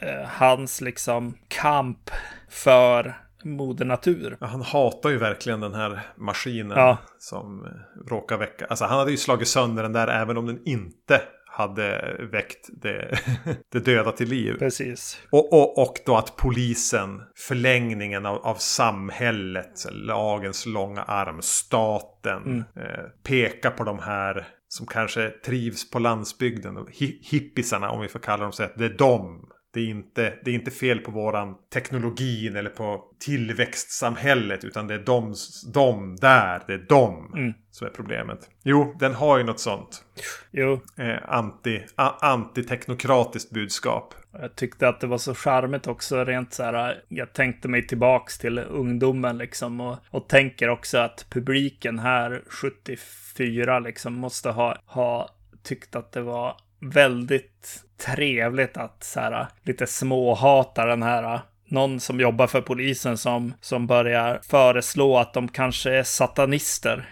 [0.00, 2.10] eh, hans liksom kamp
[2.48, 3.14] för
[3.44, 4.36] moder natur.
[4.40, 6.98] Ja, Han hatar ju verkligen den här maskinen Ja.
[7.18, 7.66] som
[8.08, 8.66] råkar väcka.
[8.66, 11.20] Alltså han hade ju slagit sönder den där även om den inte
[11.56, 13.18] hade väckt det,
[13.72, 14.56] det döda till liv.
[14.58, 15.20] Precis.
[15.30, 23.04] Och, och, och då att polisen, förlängningen av, av samhället, lagens långa arm, staten, eh,
[23.22, 26.86] pekar på de här som kanske trivs på landsbygden.
[26.90, 29.48] Hi, hippisarna, om vi får kalla dem så, det är de.
[29.74, 34.64] Det är, inte, det är inte fel på våran teknologin eller på tillväxtsamhället.
[34.64, 35.34] Utan det är de,
[35.74, 37.30] de där, det är de
[37.70, 38.50] som är problemet.
[38.62, 40.04] Jo, den har ju något sånt.
[40.50, 44.14] Jo, Eh, anti, a, antiteknokratiskt budskap.
[44.32, 47.02] Jag tyckte att det var så charmigt också, rent så här.
[47.08, 53.78] Jag tänkte mig tillbaks till ungdomen liksom och, och tänker också att publiken här 74
[53.78, 55.30] liksom måste ha, ha
[55.62, 62.20] tyckt att det var väldigt trevligt att så här lite småhata den här någon som
[62.20, 67.08] jobbar för polisen som, som börjar föreslå att de kanske är satanister.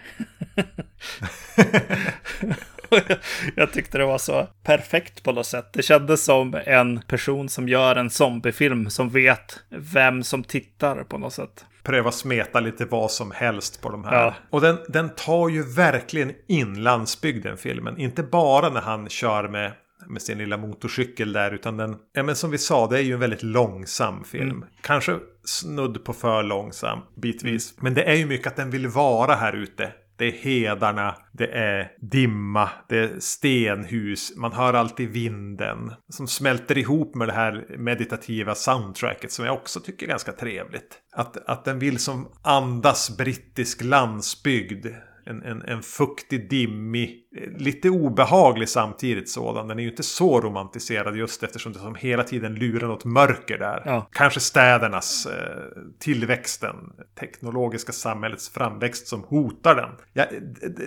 [3.54, 5.72] jag tyckte det var så perfekt på något sätt.
[5.72, 11.18] Det kändes som en person som gör en zombiefilm som vet vem som tittar på
[11.18, 11.64] något sätt.
[11.82, 14.24] pröva smeta lite vad som helst på de här.
[14.24, 14.34] Ja.
[14.50, 17.98] Och den, den tar ju verkligen in landsbygden filmen.
[17.98, 19.72] Inte bara när han kör med,
[20.08, 21.50] med sin lilla motorcykel där.
[21.50, 24.50] Utan den, ja men som vi sa, det är ju en väldigt långsam film.
[24.50, 24.64] Mm.
[24.80, 27.74] Kanske snudd på för långsam bitvis.
[27.80, 29.92] Men det är ju mycket att den vill vara här ute.
[30.16, 35.92] Det är hedarna, det är dimma, det är stenhus, man hör alltid vinden.
[36.08, 40.98] Som smälter ihop med det här meditativa soundtracket som jag också tycker är ganska trevligt.
[41.12, 44.86] Att, att den vill som andas brittisk landsbygd.
[45.24, 47.18] En, en, en fuktig, dimmig,
[47.58, 49.68] lite obehaglig samtidigt sådan.
[49.68, 53.58] Den är ju inte så romantiserad just eftersom det som hela tiden lurar något mörker
[53.58, 53.82] där.
[53.84, 54.08] Ja.
[54.12, 56.76] Kanske städernas eh, tillväxten,
[57.20, 59.90] teknologiska samhällets framväxt som hotar den.
[60.12, 60.24] Ja,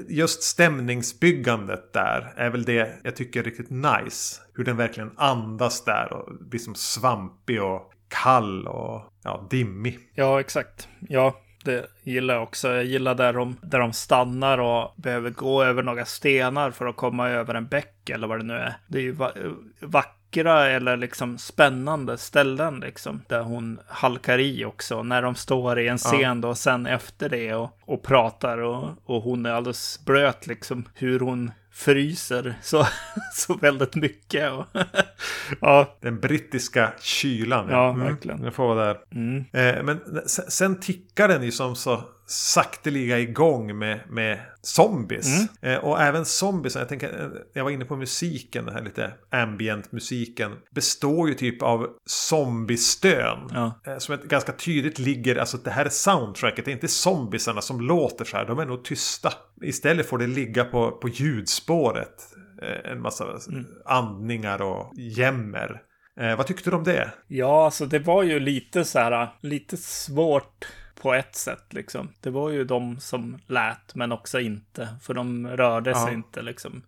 [0.10, 4.42] just stämningsbyggandet där är väl det jag tycker är riktigt nice.
[4.54, 10.00] Hur den verkligen andas där och blir som svampig och kall och ja, dimmig.
[10.14, 10.88] Ja, exakt.
[11.10, 12.68] Ja, det gillar jag också.
[12.68, 16.96] Jag gillar där de, där de stannar och behöver gå över några stenar för att
[16.96, 18.74] komma över en bäck eller vad det nu är.
[18.88, 19.32] Det är ju va
[19.80, 23.22] vackra eller liksom spännande ställen liksom.
[23.28, 25.04] Där hon halkar i också.
[25.04, 29.22] När de står i en scen då sen efter det och, och pratar och, och
[29.22, 30.90] hon är alldeles blöt liksom.
[30.94, 32.88] Hur hon fryser så,
[33.34, 34.52] så väldigt mycket.
[34.52, 34.66] Och
[35.62, 37.70] ja, Den brittiska kylan.
[37.70, 38.42] Ja, verkligen.
[38.42, 38.98] Den får vara där.
[39.12, 45.28] mm, Eh, men sen, sen tickar den ju som så sakteliga igång med, med zombies.
[45.28, 45.48] Mm.
[45.74, 49.14] Eh, och även zombies, jag tänker, eh, jag var inne på musiken, den här lite
[49.30, 50.52] ambient musiken.
[50.72, 53.50] Består ju typ av zombiestön.
[53.54, 53.82] Ja.
[53.88, 57.82] Eh, som ganska tydligt ligger, alltså det här är soundtracket, det är inte zombiesarna som
[57.82, 59.34] låter så här, de är nog tysta.
[59.62, 62.36] Istället får det ligga på, på ljudspåret.
[62.62, 63.66] Eh, en massa mm.
[63.86, 65.82] andningar och jämmer.
[66.20, 67.12] Eh, vad tyckte du om det?
[67.28, 70.66] Ja, alltså det var ju lite så här, lite svårt
[71.02, 72.10] på ett sätt liksom.
[72.22, 74.90] Det var ju de som lät, men också inte.
[75.02, 76.06] För de rörde ja.
[76.06, 76.84] sig inte liksom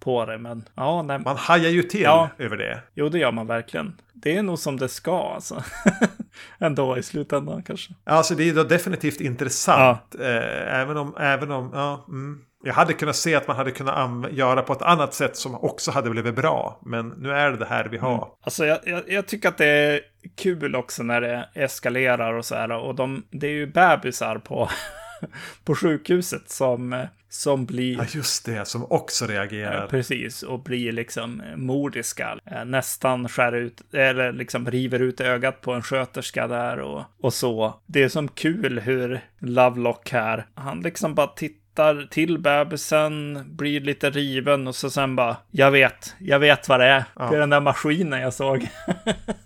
[0.00, 0.38] på det.
[0.38, 1.18] Men ja, nej.
[1.18, 2.28] Man hajar ju till ja.
[2.38, 2.82] över det.
[2.94, 4.00] Jo, det gör man verkligen.
[4.12, 5.62] Det är nog som det ska alltså.
[6.58, 7.94] Ändå i slutändan kanske.
[8.04, 10.16] Alltså det är då definitivt intressant.
[10.18, 10.24] Ja.
[10.24, 12.04] Eh, även om, även om, ja.
[12.08, 12.40] Mm.
[12.64, 15.90] Jag hade kunnat se att man hade kunnat göra på ett annat sätt som också
[15.90, 16.80] hade blivit bra.
[16.82, 18.14] Men nu är det det här vi har.
[18.14, 18.28] Mm.
[18.42, 20.00] Alltså jag, jag, jag, tycker att det är
[20.36, 22.72] kul också när det eskalerar och så här.
[22.72, 24.70] Och de, det är ju bebisar på,
[25.64, 27.96] på sjukhuset som, som blir...
[27.98, 29.86] Ja, just det, som också reagerar.
[29.86, 32.38] Precis, och blir liksom mordiska.
[32.46, 37.34] Eh, nästan skär ut, eller liksom river ut ögat på en sköterska där och, och
[37.34, 37.80] så.
[37.86, 43.80] Det är som kul hur Lovelock här, han liksom bara tittar tittar till bebisen, blir
[43.80, 47.04] lite riven och så sen bara, jag vet, jag vet vad det är.
[47.16, 47.28] Ja.
[47.30, 48.68] Det är den där maskinen jag såg.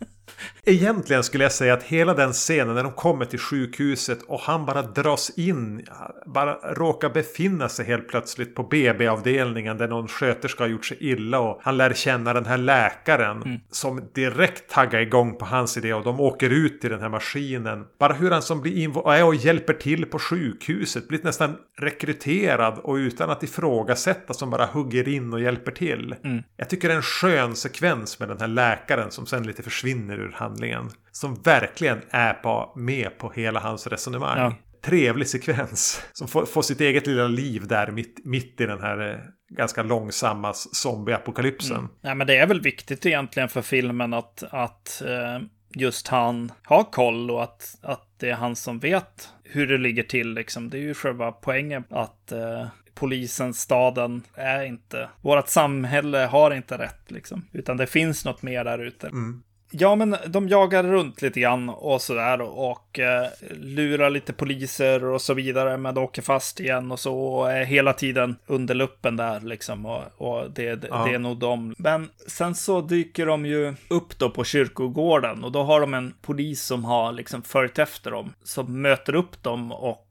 [0.69, 4.66] Egentligen skulle jag säga att hela den scenen när de kommer till sjukhuset och han
[4.66, 5.87] bara dras in,
[6.27, 11.41] bara råkar befinna sig helt plötsligt på BB-avdelningen där någon sköterska har gjort sig illa
[11.41, 13.61] och han lär känna den här läkaren mm.
[13.71, 17.85] som direkt taggar igång på hans idé och de åker ut till den här maskinen.
[17.99, 22.95] Bara hur han som blir involverad och hjälper till på sjukhuset, blir nästan rekryterad och
[22.95, 26.14] utan att ifrågasätta som bara hugger in och hjälper till.
[26.25, 26.43] Mm.
[26.57, 30.19] Jag tycker det är en skön sekvens med den här läkaren som sen lite försvinner
[30.19, 30.91] ur handlingen.
[31.13, 34.39] Som verkligen är på, med på hela hans resonemang.
[34.39, 34.55] Ja.
[34.85, 36.03] Trevlig sekvens.
[36.13, 39.19] Som får, får, sitt eget lilla liv där mitt, mitt i den här eh,
[39.57, 41.77] ganska långsamma zombieapokalypsen.
[41.77, 41.91] Mm.
[42.01, 46.85] Ja, men det är väl viktigt egentligen för filmen att, att eh, just han har
[46.85, 50.35] koll och att, att det är han som vet hur det ligger till.
[50.35, 50.71] Liksom.
[50.71, 56.79] Det är ju själva poängen att eh, polisen, staden är inte, vårt samhälle har inte
[56.79, 57.45] rätt liksom.
[57.53, 59.07] Utan det finns något mer där ute.
[59.07, 59.43] Mm.
[59.71, 65.23] Ja, men de jagar runt lite grann och sådär och eh, lurar lite poliser och
[65.23, 69.16] så vidare, men de åker fast igen och så och är hela tiden under luppen
[69.16, 71.05] där liksom och, och det, ja.
[71.05, 71.75] det är nog de.
[71.79, 76.14] Men sen så dyker de ju upp då på kyrkogården och då har de en
[76.23, 80.08] polis som har liksom följt efter dem, som möter upp dem och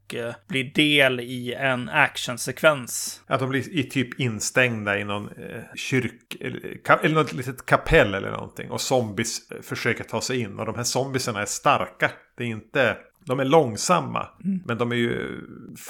[0.48, 3.22] blir del i en actionsekvens.
[3.26, 8.30] Att de blir i typ instängda i någon eh, kyrk eller, något litet kapell eller
[8.30, 8.70] någonting.
[8.70, 10.58] Och zombies eh, försöker ta sig in.
[10.58, 12.10] Och de här zombiesarna är starka.
[12.36, 12.96] Det är inte...
[13.24, 14.28] De är långsamma.
[14.44, 14.62] Mm.
[14.66, 15.40] Men de är ju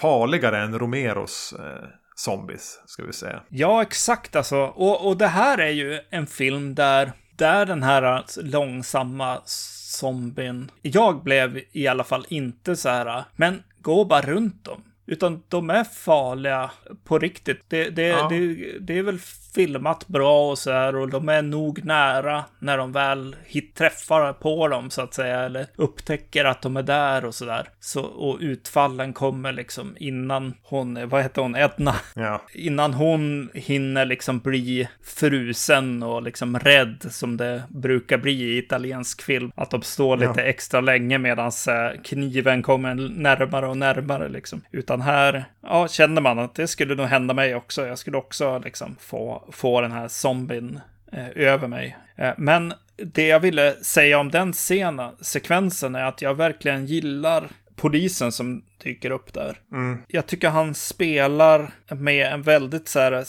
[0.01, 2.83] farligare än Romeros eh, zombies.
[2.87, 3.43] Ska vi säga.
[3.49, 4.57] Ja, exakt alltså.
[4.57, 10.71] Och, och det här är ju en film där, där den här alltså, långsamma zombien.
[10.83, 14.83] Jag blev i alla fall inte så här, men gå bara runt dem.
[15.09, 16.71] Utan de är farliga
[17.05, 17.63] på riktigt.
[17.69, 18.29] Det, det, ja.
[18.31, 19.19] det, det är väl
[19.55, 24.33] filmat bra och så här och de är nog nära när de väl hit, träffar
[24.33, 27.69] på dem så att säga eller upptäcker att de är där och så där.
[27.81, 31.95] Så, och utfallen kommer liksom innan hon, vad heter hon, Edna?
[32.15, 32.43] Ja.
[32.55, 39.23] Innan hon hinner liksom bli frusen och liksom rädd som det brukar bli i italiensk
[39.23, 39.53] film.
[39.55, 40.43] Att de står lite ja.
[40.43, 44.61] extra länge medan eh, kniven kommer närmare och närmare liksom.
[44.71, 47.87] Utan här, ja, känner man att det skulle nog hända mig också.
[47.87, 50.81] Jag skulle också liksom få få den här zombien
[51.13, 51.97] eh, över mig.
[52.17, 57.49] Eh, men det jag ville säga om den scenen, sekvensen, är att jag verkligen gillar
[57.77, 59.61] polisen som dyker upp där.
[59.73, 60.03] Mm.
[60.09, 63.25] Jag tycker han spelar med en väldigt så här,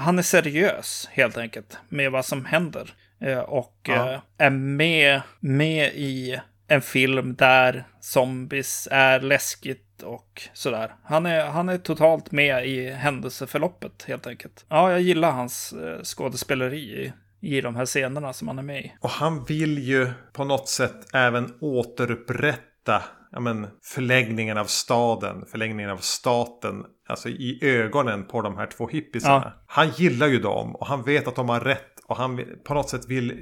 [0.00, 2.94] han är seriös helt enkelt med vad som händer.
[3.20, 4.12] Eh, och ja.
[4.12, 10.94] Eh, är med, med i en film där zombies är läskigt och sådär.
[11.04, 14.64] Han är, han är totalt med i händelseförloppet helt enkelt.
[14.68, 18.84] Ja, jag gillar hans eh, skådespeleri i, i de här scenerna som han är med
[18.84, 18.92] i.
[19.00, 25.90] Och han vill ju på något sätt även återupprätta ja, men, förläggningen av staden, förläggningen
[25.90, 29.52] av staten, alltså i ögonen på de här två hippisarna.
[29.56, 29.64] Ja.
[29.66, 32.90] Han gillar ju dem och han vet att de har rätt och han på något
[32.90, 33.32] sätt vill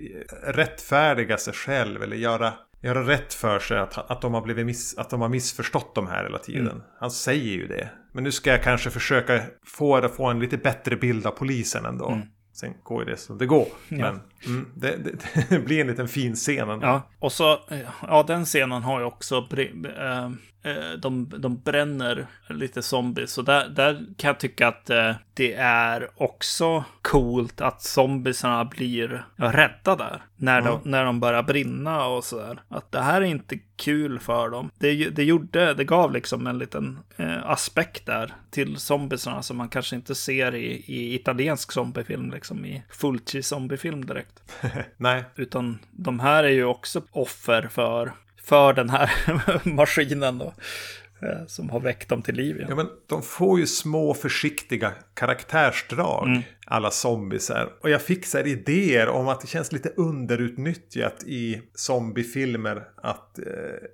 [0.42, 2.52] rättfärdiga sig själv eller göra
[2.84, 6.06] göra rätt för sig att, att, de har blivit miss, att de har missförstått de
[6.06, 6.68] här hela tiden.
[6.68, 6.82] Mm.
[7.00, 7.88] Han säger ju det.
[8.12, 12.08] Men nu ska jag kanske försöka få, få en lite bättre bild av polisen ändå.
[12.08, 12.26] Mm.
[12.52, 13.66] Sen går ju det som det går.
[13.88, 13.96] Ja.
[13.96, 16.86] Men mm, det, det, det, blir en liten fin scen ändå.
[16.86, 17.58] Ja, och så,
[18.02, 20.30] ja den scenen har ju också eh,
[20.98, 23.32] de, de bränner lite zombies.
[23.32, 29.24] Så där, där kan jag tycka att eh, det är också coolt att zombiesarna blir
[29.36, 30.22] ja, rädda där.
[30.36, 30.72] När, mm.
[30.72, 32.60] de, när de börjar brinna och sådär.
[32.68, 34.70] Att det här är inte kul för dem.
[34.78, 39.68] Det, det gjorde, det gav liksom en liten eh, aspekt där till zombiesarna som man
[39.68, 44.42] kanske inte ser i, i italiensk zombiefilm, liksom i Fulci zombiefilm direkt.
[44.96, 45.24] Nej.
[45.36, 48.12] Utan de här är ju också offer för,
[48.44, 49.10] för den här
[49.68, 50.54] maskinen då.
[51.22, 52.56] Eh, som har väckt dem till liv.
[52.60, 52.66] Ja.
[52.68, 52.74] ja.
[52.74, 56.26] men de får ju små försiktiga karaktärsdrag.
[56.26, 57.72] Mm alla zombiesar.
[57.80, 63.44] Och jag fick så idéer om att det känns lite underutnyttjat i zombiefilmer att eh,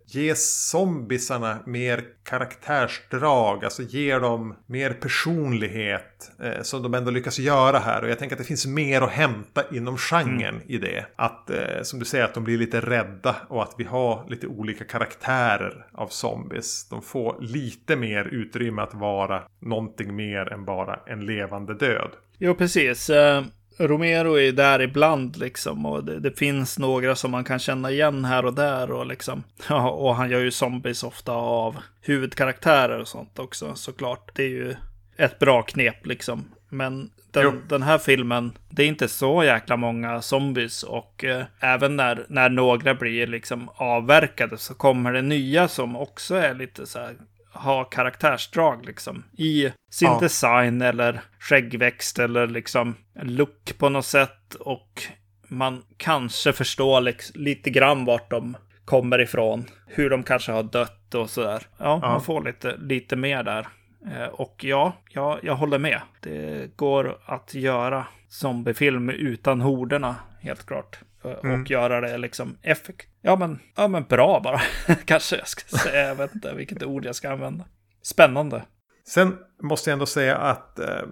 [0.06, 7.78] ge zombiesarna mer karaktärsdrag, alltså ge dem mer personlighet eh, som de ändå lyckas göra
[7.78, 8.02] här.
[8.02, 10.62] Och jag tänker att det finns mer att hämta inom genren mm.
[10.66, 11.06] i det.
[11.16, 14.46] Att, eh, som du säger, att de blir lite rädda och att vi har lite
[14.46, 16.88] olika karaktärer av zombies.
[16.88, 22.10] De får lite mer utrymme att vara någonting mer än bara en levande död.
[22.42, 23.10] Jo, precis.
[23.10, 23.42] Uh,
[23.78, 28.24] Romero är där ibland liksom och det, det, finns några som man kan känna igen
[28.24, 29.42] här och där och liksom.
[29.68, 34.30] Ja, och han gör ju zombies ofta av huvudkaraktärer och sånt också såklart.
[34.34, 34.76] Det är ju
[35.16, 36.44] ett bra knep liksom.
[36.68, 41.96] Men den, den, här filmen, det är inte så jäkla många zombies och eh, även
[41.96, 46.98] när, när några blir liksom avverkade så kommer det nya som också är lite så
[46.98, 47.16] här
[47.52, 49.24] ha karaktärsdrag liksom.
[49.36, 50.18] I sin ja.
[50.20, 54.54] design eller skäggväxt eller liksom look på något sätt.
[54.54, 55.02] Och
[55.48, 59.64] man kanske förstår liksom, lite grann vart de kommer ifrån.
[59.86, 61.62] Hur de kanske har dött och sådär.
[61.78, 62.08] Ja, ja.
[62.08, 63.68] man får lite, lite mer där.
[64.06, 66.00] Eh, och ja, ja, jag håller med.
[66.20, 70.98] Det går att göra zombiefilm utan horderna, helt klart.
[71.24, 71.64] Eh, och mm.
[71.68, 73.08] göra det liksom effekt.
[73.22, 74.60] Ja men, ja men bra bara.
[75.04, 76.08] Kanske jag ska säga.
[76.08, 77.64] Jag vet inte vilket ord jag ska använda.
[78.02, 78.62] Spännande.
[79.08, 81.02] Sen måste jag ändå säga att eh,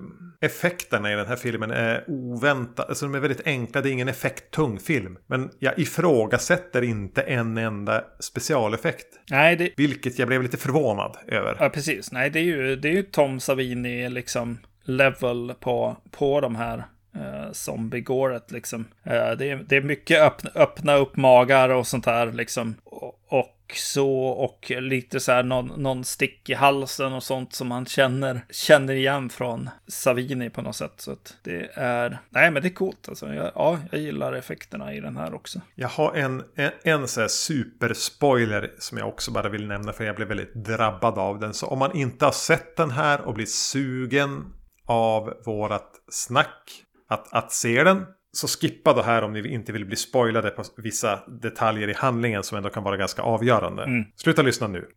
[0.41, 2.89] effekterna i den här filmen är oväntade.
[2.89, 3.81] Alltså de är väldigt enkla.
[3.81, 5.19] Det är ingen effekttung film.
[5.27, 9.07] Men jag ifrågasätter inte en enda specialeffekt.
[9.31, 9.71] Nej, det...
[9.77, 11.57] Vilket jag blev lite förvånad över.
[11.61, 12.13] Ja, precis.
[12.13, 16.85] Nej, det är ju, det är ju Tom Savini liksom level på, på de här
[17.19, 18.85] eh, zombie-gåret liksom.
[19.05, 22.75] Eh, det, är, det är mycket öppna, öppna upp magar och sånt här liksom.
[22.85, 27.69] Och, och så och lite så här någon, någon stick i halsen och sånt som
[27.69, 30.93] man känner, känner igen från Savini på något sätt.
[30.97, 33.35] Så att det är, nej men det är coolt alltså.
[33.35, 35.61] Jag, ja, jag gillar effekterna i den här också.
[35.75, 40.05] Jag har en, en, en så här superspoiler som jag också bara vill nämna för
[40.05, 41.55] jag blev väldigt drabbad av den.
[41.55, 44.53] Så om man inte har sett den här och blir sugen
[44.87, 48.07] av vårat snack att, att se den.
[48.33, 52.43] Så skippa då här om ni inte vill bli spoilade på vissa detaljer i handlingen
[52.43, 53.85] som ändå kan vara ganska avgörande.
[53.85, 54.05] Mm.
[54.17, 54.89] Sluta lyssna nu.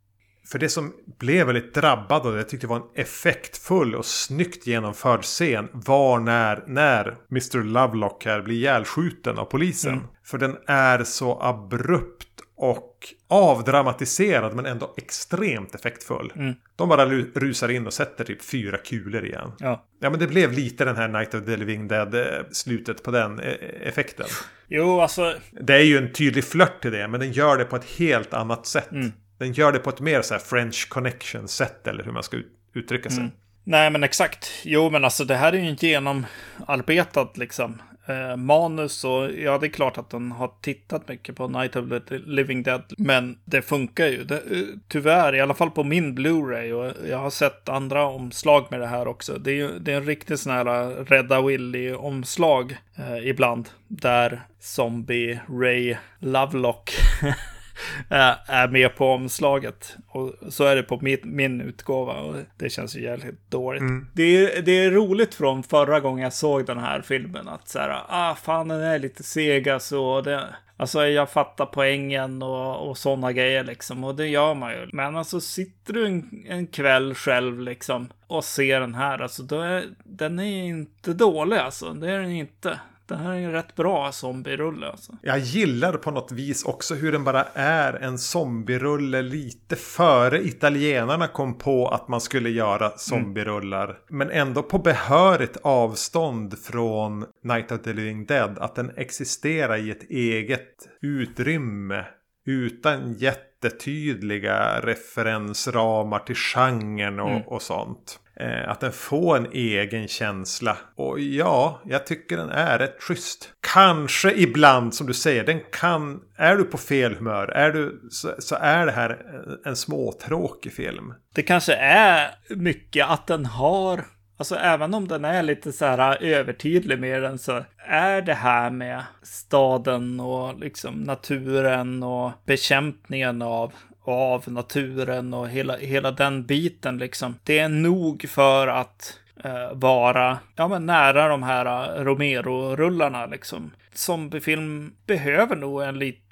[0.52, 4.68] För det som blev väldigt drabbad och det jag tyckte var en effektfull och snyggt
[4.68, 7.64] genomförd scen var när, när Mr.
[7.64, 9.94] Lovelock här blir ihjälskjuten av polisen.
[9.94, 10.06] Mm.
[10.24, 12.91] För den är så abrupt och
[13.28, 16.34] avdramatiserad men ändå extremt effektfull.
[16.36, 16.54] Mm.
[16.76, 19.52] De bara rusar in och sätter typ fyra kulor igen.
[19.60, 19.86] Ja.
[20.00, 23.12] ja men det blev lite den här Night of the Living Dead eh, slutet på
[23.12, 24.28] den eh, effekten.
[24.68, 25.36] Jo alltså.
[25.52, 28.34] Det är ju en tydlig flört till det men den gör det på ett helt
[28.34, 28.92] annat sätt.
[28.92, 29.12] Mm.
[29.38, 32.38] Den gör det på ett mer så här French connection sätt eller hur man ska
[32.74, 33.20] uttrycka sig.
[33.20, 33.32] Mm.
[33.64, 34.52] Nej men exakt.
[34.64, 39.68] Jo men alltså det här är ju inte genomarbetat liksom eh, manus och ja, det
[39.68, 42.94] är klart att den har tittat mycket på Night of the Living Dead.
[42.98, 44.24] Men det funkar ju.
[44.24, 48.68] Det, eh, tyvärr, i alla fall på min Blu-ray och jag har sett andra omslag
[48.72, 49.38] med det här också.
[49.38, 53.70] Det är, det är en riktigt sån här eh, Rädda Willy-omslag eh, ibland.
[53.88, 56.92] Där Zombie Ray Lovelock
[58.46, 59.96] är med på omslaget.
[60.08, 63.82] Och så är det på min, min utgåva och det känns ju jävligt dåligt.
[63.82, 64.08] Mm.
[64.14, 67.80] Det, är, det är roligt från förra gången jag såg den här filmen att så
[67.80, 70.48] här, ah fan den är lite sega så det,
[70.82, 74.04] Alltså jag fattar poängen och, och sådana grejer liksom.
[74.04, 74.90] Och det gör man ju.
[74.94, 79.20] Men alltså sitter du en, en kväll själv liksom och ser den här.
[79.20, 81.94] Alltså då är, den är inte dålig alltså.
[81.94, 82.80] Det är den inte.
[83.12, 85.12] Det här är en rätt bra zombierulle alltså.
[85.22, 91.28] Jag gillar på något vis också hur den bara är en zombierulle lite före italienarna
[91.28, 93.86] kom på att man skulle göra zombierullar.
[93.86, 93.98] Mm.
[94.10, 98.58] Men ändå på behörigt avstånd från Night of the Living Dead.
[98.60, 102.06] Att den existerar i ett eget utrymme.
[102.46, 107.48] Utan jättetydliga referensramar till genren och, mm.
[107.48, 108.20] och sånt.
[108.42, 110.78] Eh, att den får en egen känsla.
[110.96, 113.50] Och ja, jag tycker den är rätt schysst.
[113.74, 116.22] Kanske ibland, som du säger, den kan...
[116.38, 119.18] Är du på fel humör, är du, så, så är det här
[119.66, 121.14] en småtråkig film.
[121.36, 124.06] Det kanske är mycket att den har
[124.38, 128.70] Alltså även om den är lite så här övertydlig med den så är det här
[128.70, 136.46] med staden och liksom naturen och bekämpningen av och av naturen och hela, hela den
[136.46, 137.36] biten liksom.
[137.44, 143.72] Det är nog för att eh, vara ja, men nära de här eh, Romero-rullarna liksom.
[143.94, 146.24] Zombiefilm behöver nog en lit,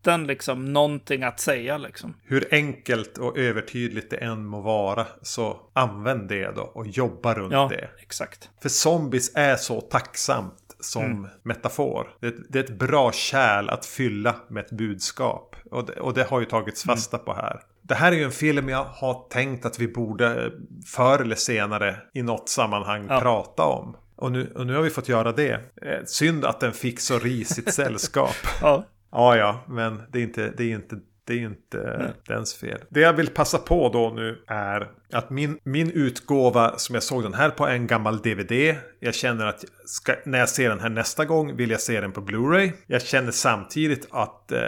[0.00, 2.14] liten liksom någonting att säga liksom.
[2.24, 7.52] Hur enkelt och övertydligt det än må vara så använd det då och jobba runt
[7.52, 7.88] ja, det.
[8.02, 8.50] exakt.
[8.62, 11.30] För zombies är så tacksamt som mm.
[11.42, 12.08] metafor.
[12.20, 15.56] Det, det, är ett bra kärl att fylla med ett budskap.
[15.70, 16.96] Och det, och det har ju tagits mm.
[16.96, 17.24] fasta mm.
[17.24, 17.60] på här.
[17.82, 20.52] Det här är ju en film jag har tänkt att vi borde
[20.86, 23.20] förr eller senare i något sammanhang ja.
[23.20, 23.96] prata om.
[24.16, 25.52] Och nu, och nu har vi fått göra det.
[25.82, 28.36] Eh, synd att den fick så risigt sällskap.
[28.62, 28.84] ja.
[29.12, 30.96] Ja, ja, men det är inte, det är inte
[31.30, 32.12] det är inte Nej.
[32.26, 32.78] dens fel.
[32.88, 37.22] Det jag vill passa på då nu är att min, min utgåva som jag såg
[37.22, 38.76] den här på är en gammal DVD.
[39.00, 42.12] Jag känner att ska, när jag ser den här nästa gång vill jag se den
[42.12, 42.72] på Blu-ray.
[42.86, 44.58] Jag känner samtidigt att eh,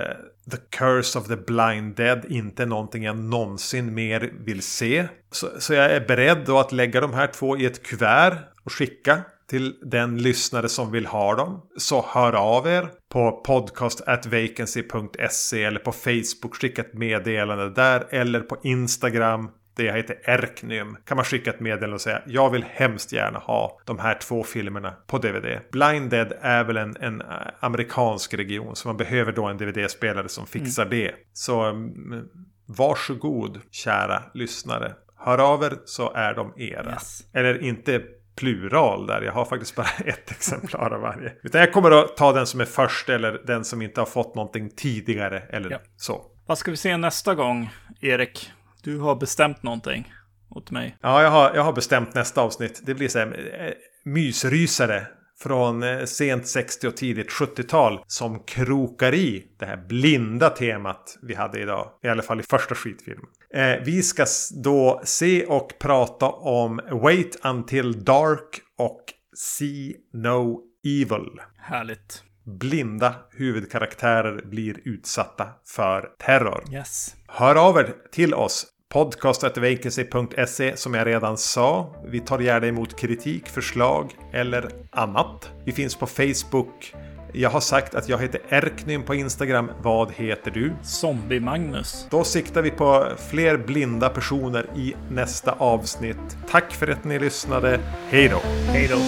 [0.50, 5.08] The Curse of the Blind Dead inte är någonting jag någonsin mer vill se.
[5.30, 8.72] Så, så jag är beredd då att lägga de här två i ett kuvert och
[8.72, 9.22] skicka
[9.52, 11.62] till den lyssnare som vill ha dem.
[11.76, 16.56] Så hör av er på podcast.vacancy.se eller på Facebook.
[16.60, 21.94] Skicka ett meddelande där eller på Instagram det heter Erknym kan man skicka ett meddelande
[21.94, 25.60] och säga jag vill hemskt gärna ha de här två filmerna på DVD.
[25.72, 27.26] Blind Dead är väl en, en eh,
[27.60, 30.98] amerikansk region så man behöver då en DVD-spelare som fixar mm.
[30.98, 31.12] det.
[31.32, 32.28] Så um,
[32.66, 34.94] varsågod kära lyssnare.
[35.16, 36.92] Hör av er så är de era.
[36.92, 37.20] Yes.
[37.32, 38.02] Eller inte
[38.36, 39.22] plural där.
[39.22, 41.32] Jag har faktiskt bara ett exemplar av varje.
[41.42, 44.34] Utan jag kommer att ta den som är först eller den som inte har fått
[44.34, 45.78] någonting tidigare eller ja.
[45.96, 46.24] så.
[46.46, 47.70] Vad ska vi se nästa gång,
[48.00, 48.50] Erik?
[48.82, 50.12] Du har bestämt någonting
[50.50, 50.96] åt mig.
[51.00, 52.80] Ja, jag har, jag har bestämt nästa avsnitt.
[52.84, 53.72] Det blir så här eh,
[54.04, 55.06] mysrysare
[55.42, 61.34] från eh, sent 60 och tidigt 70-tal som krokar i det här blinda temat vi
[61.34, 61.90] hade idag.
[62.02, 63.26] I alla fall i första skitfilmen.
[63.54, 64.26] Eh, vi ska
[64.64, 69.02] då se och prata om Wait Until Dark och
[69.36, 71.40] See No Evil.
[71.58, 72.22] Härligt.
[72.60, 76.64] Blinda huvudkaraktärer blir utsatta för terror.
[76.72, 77.14] Yes.
[77.28, 81.94] Hör av er till oss Podcast.vacancy.se som jag redan sa.
[82.06, 85.50] Vi tar gärna emot kritik, förslag eller annat.
[85.64, 86.94] Vi finns på Facebook.
[87.34, 89.70] Jag har sagt att jag heter Erknym på Instagram.
[89.82, 90.72] Vad heter du?
[90.82, 92.06] Zombie-Magnus.
[92.10, 96.36] Då siktar vi på fler blinda personer i nästa avsnitt.
[96.50, 97.80] Tack för att ni lyssnade.
[98.08, 98.38] Hej då!
[98.72, 98.98] Hej då!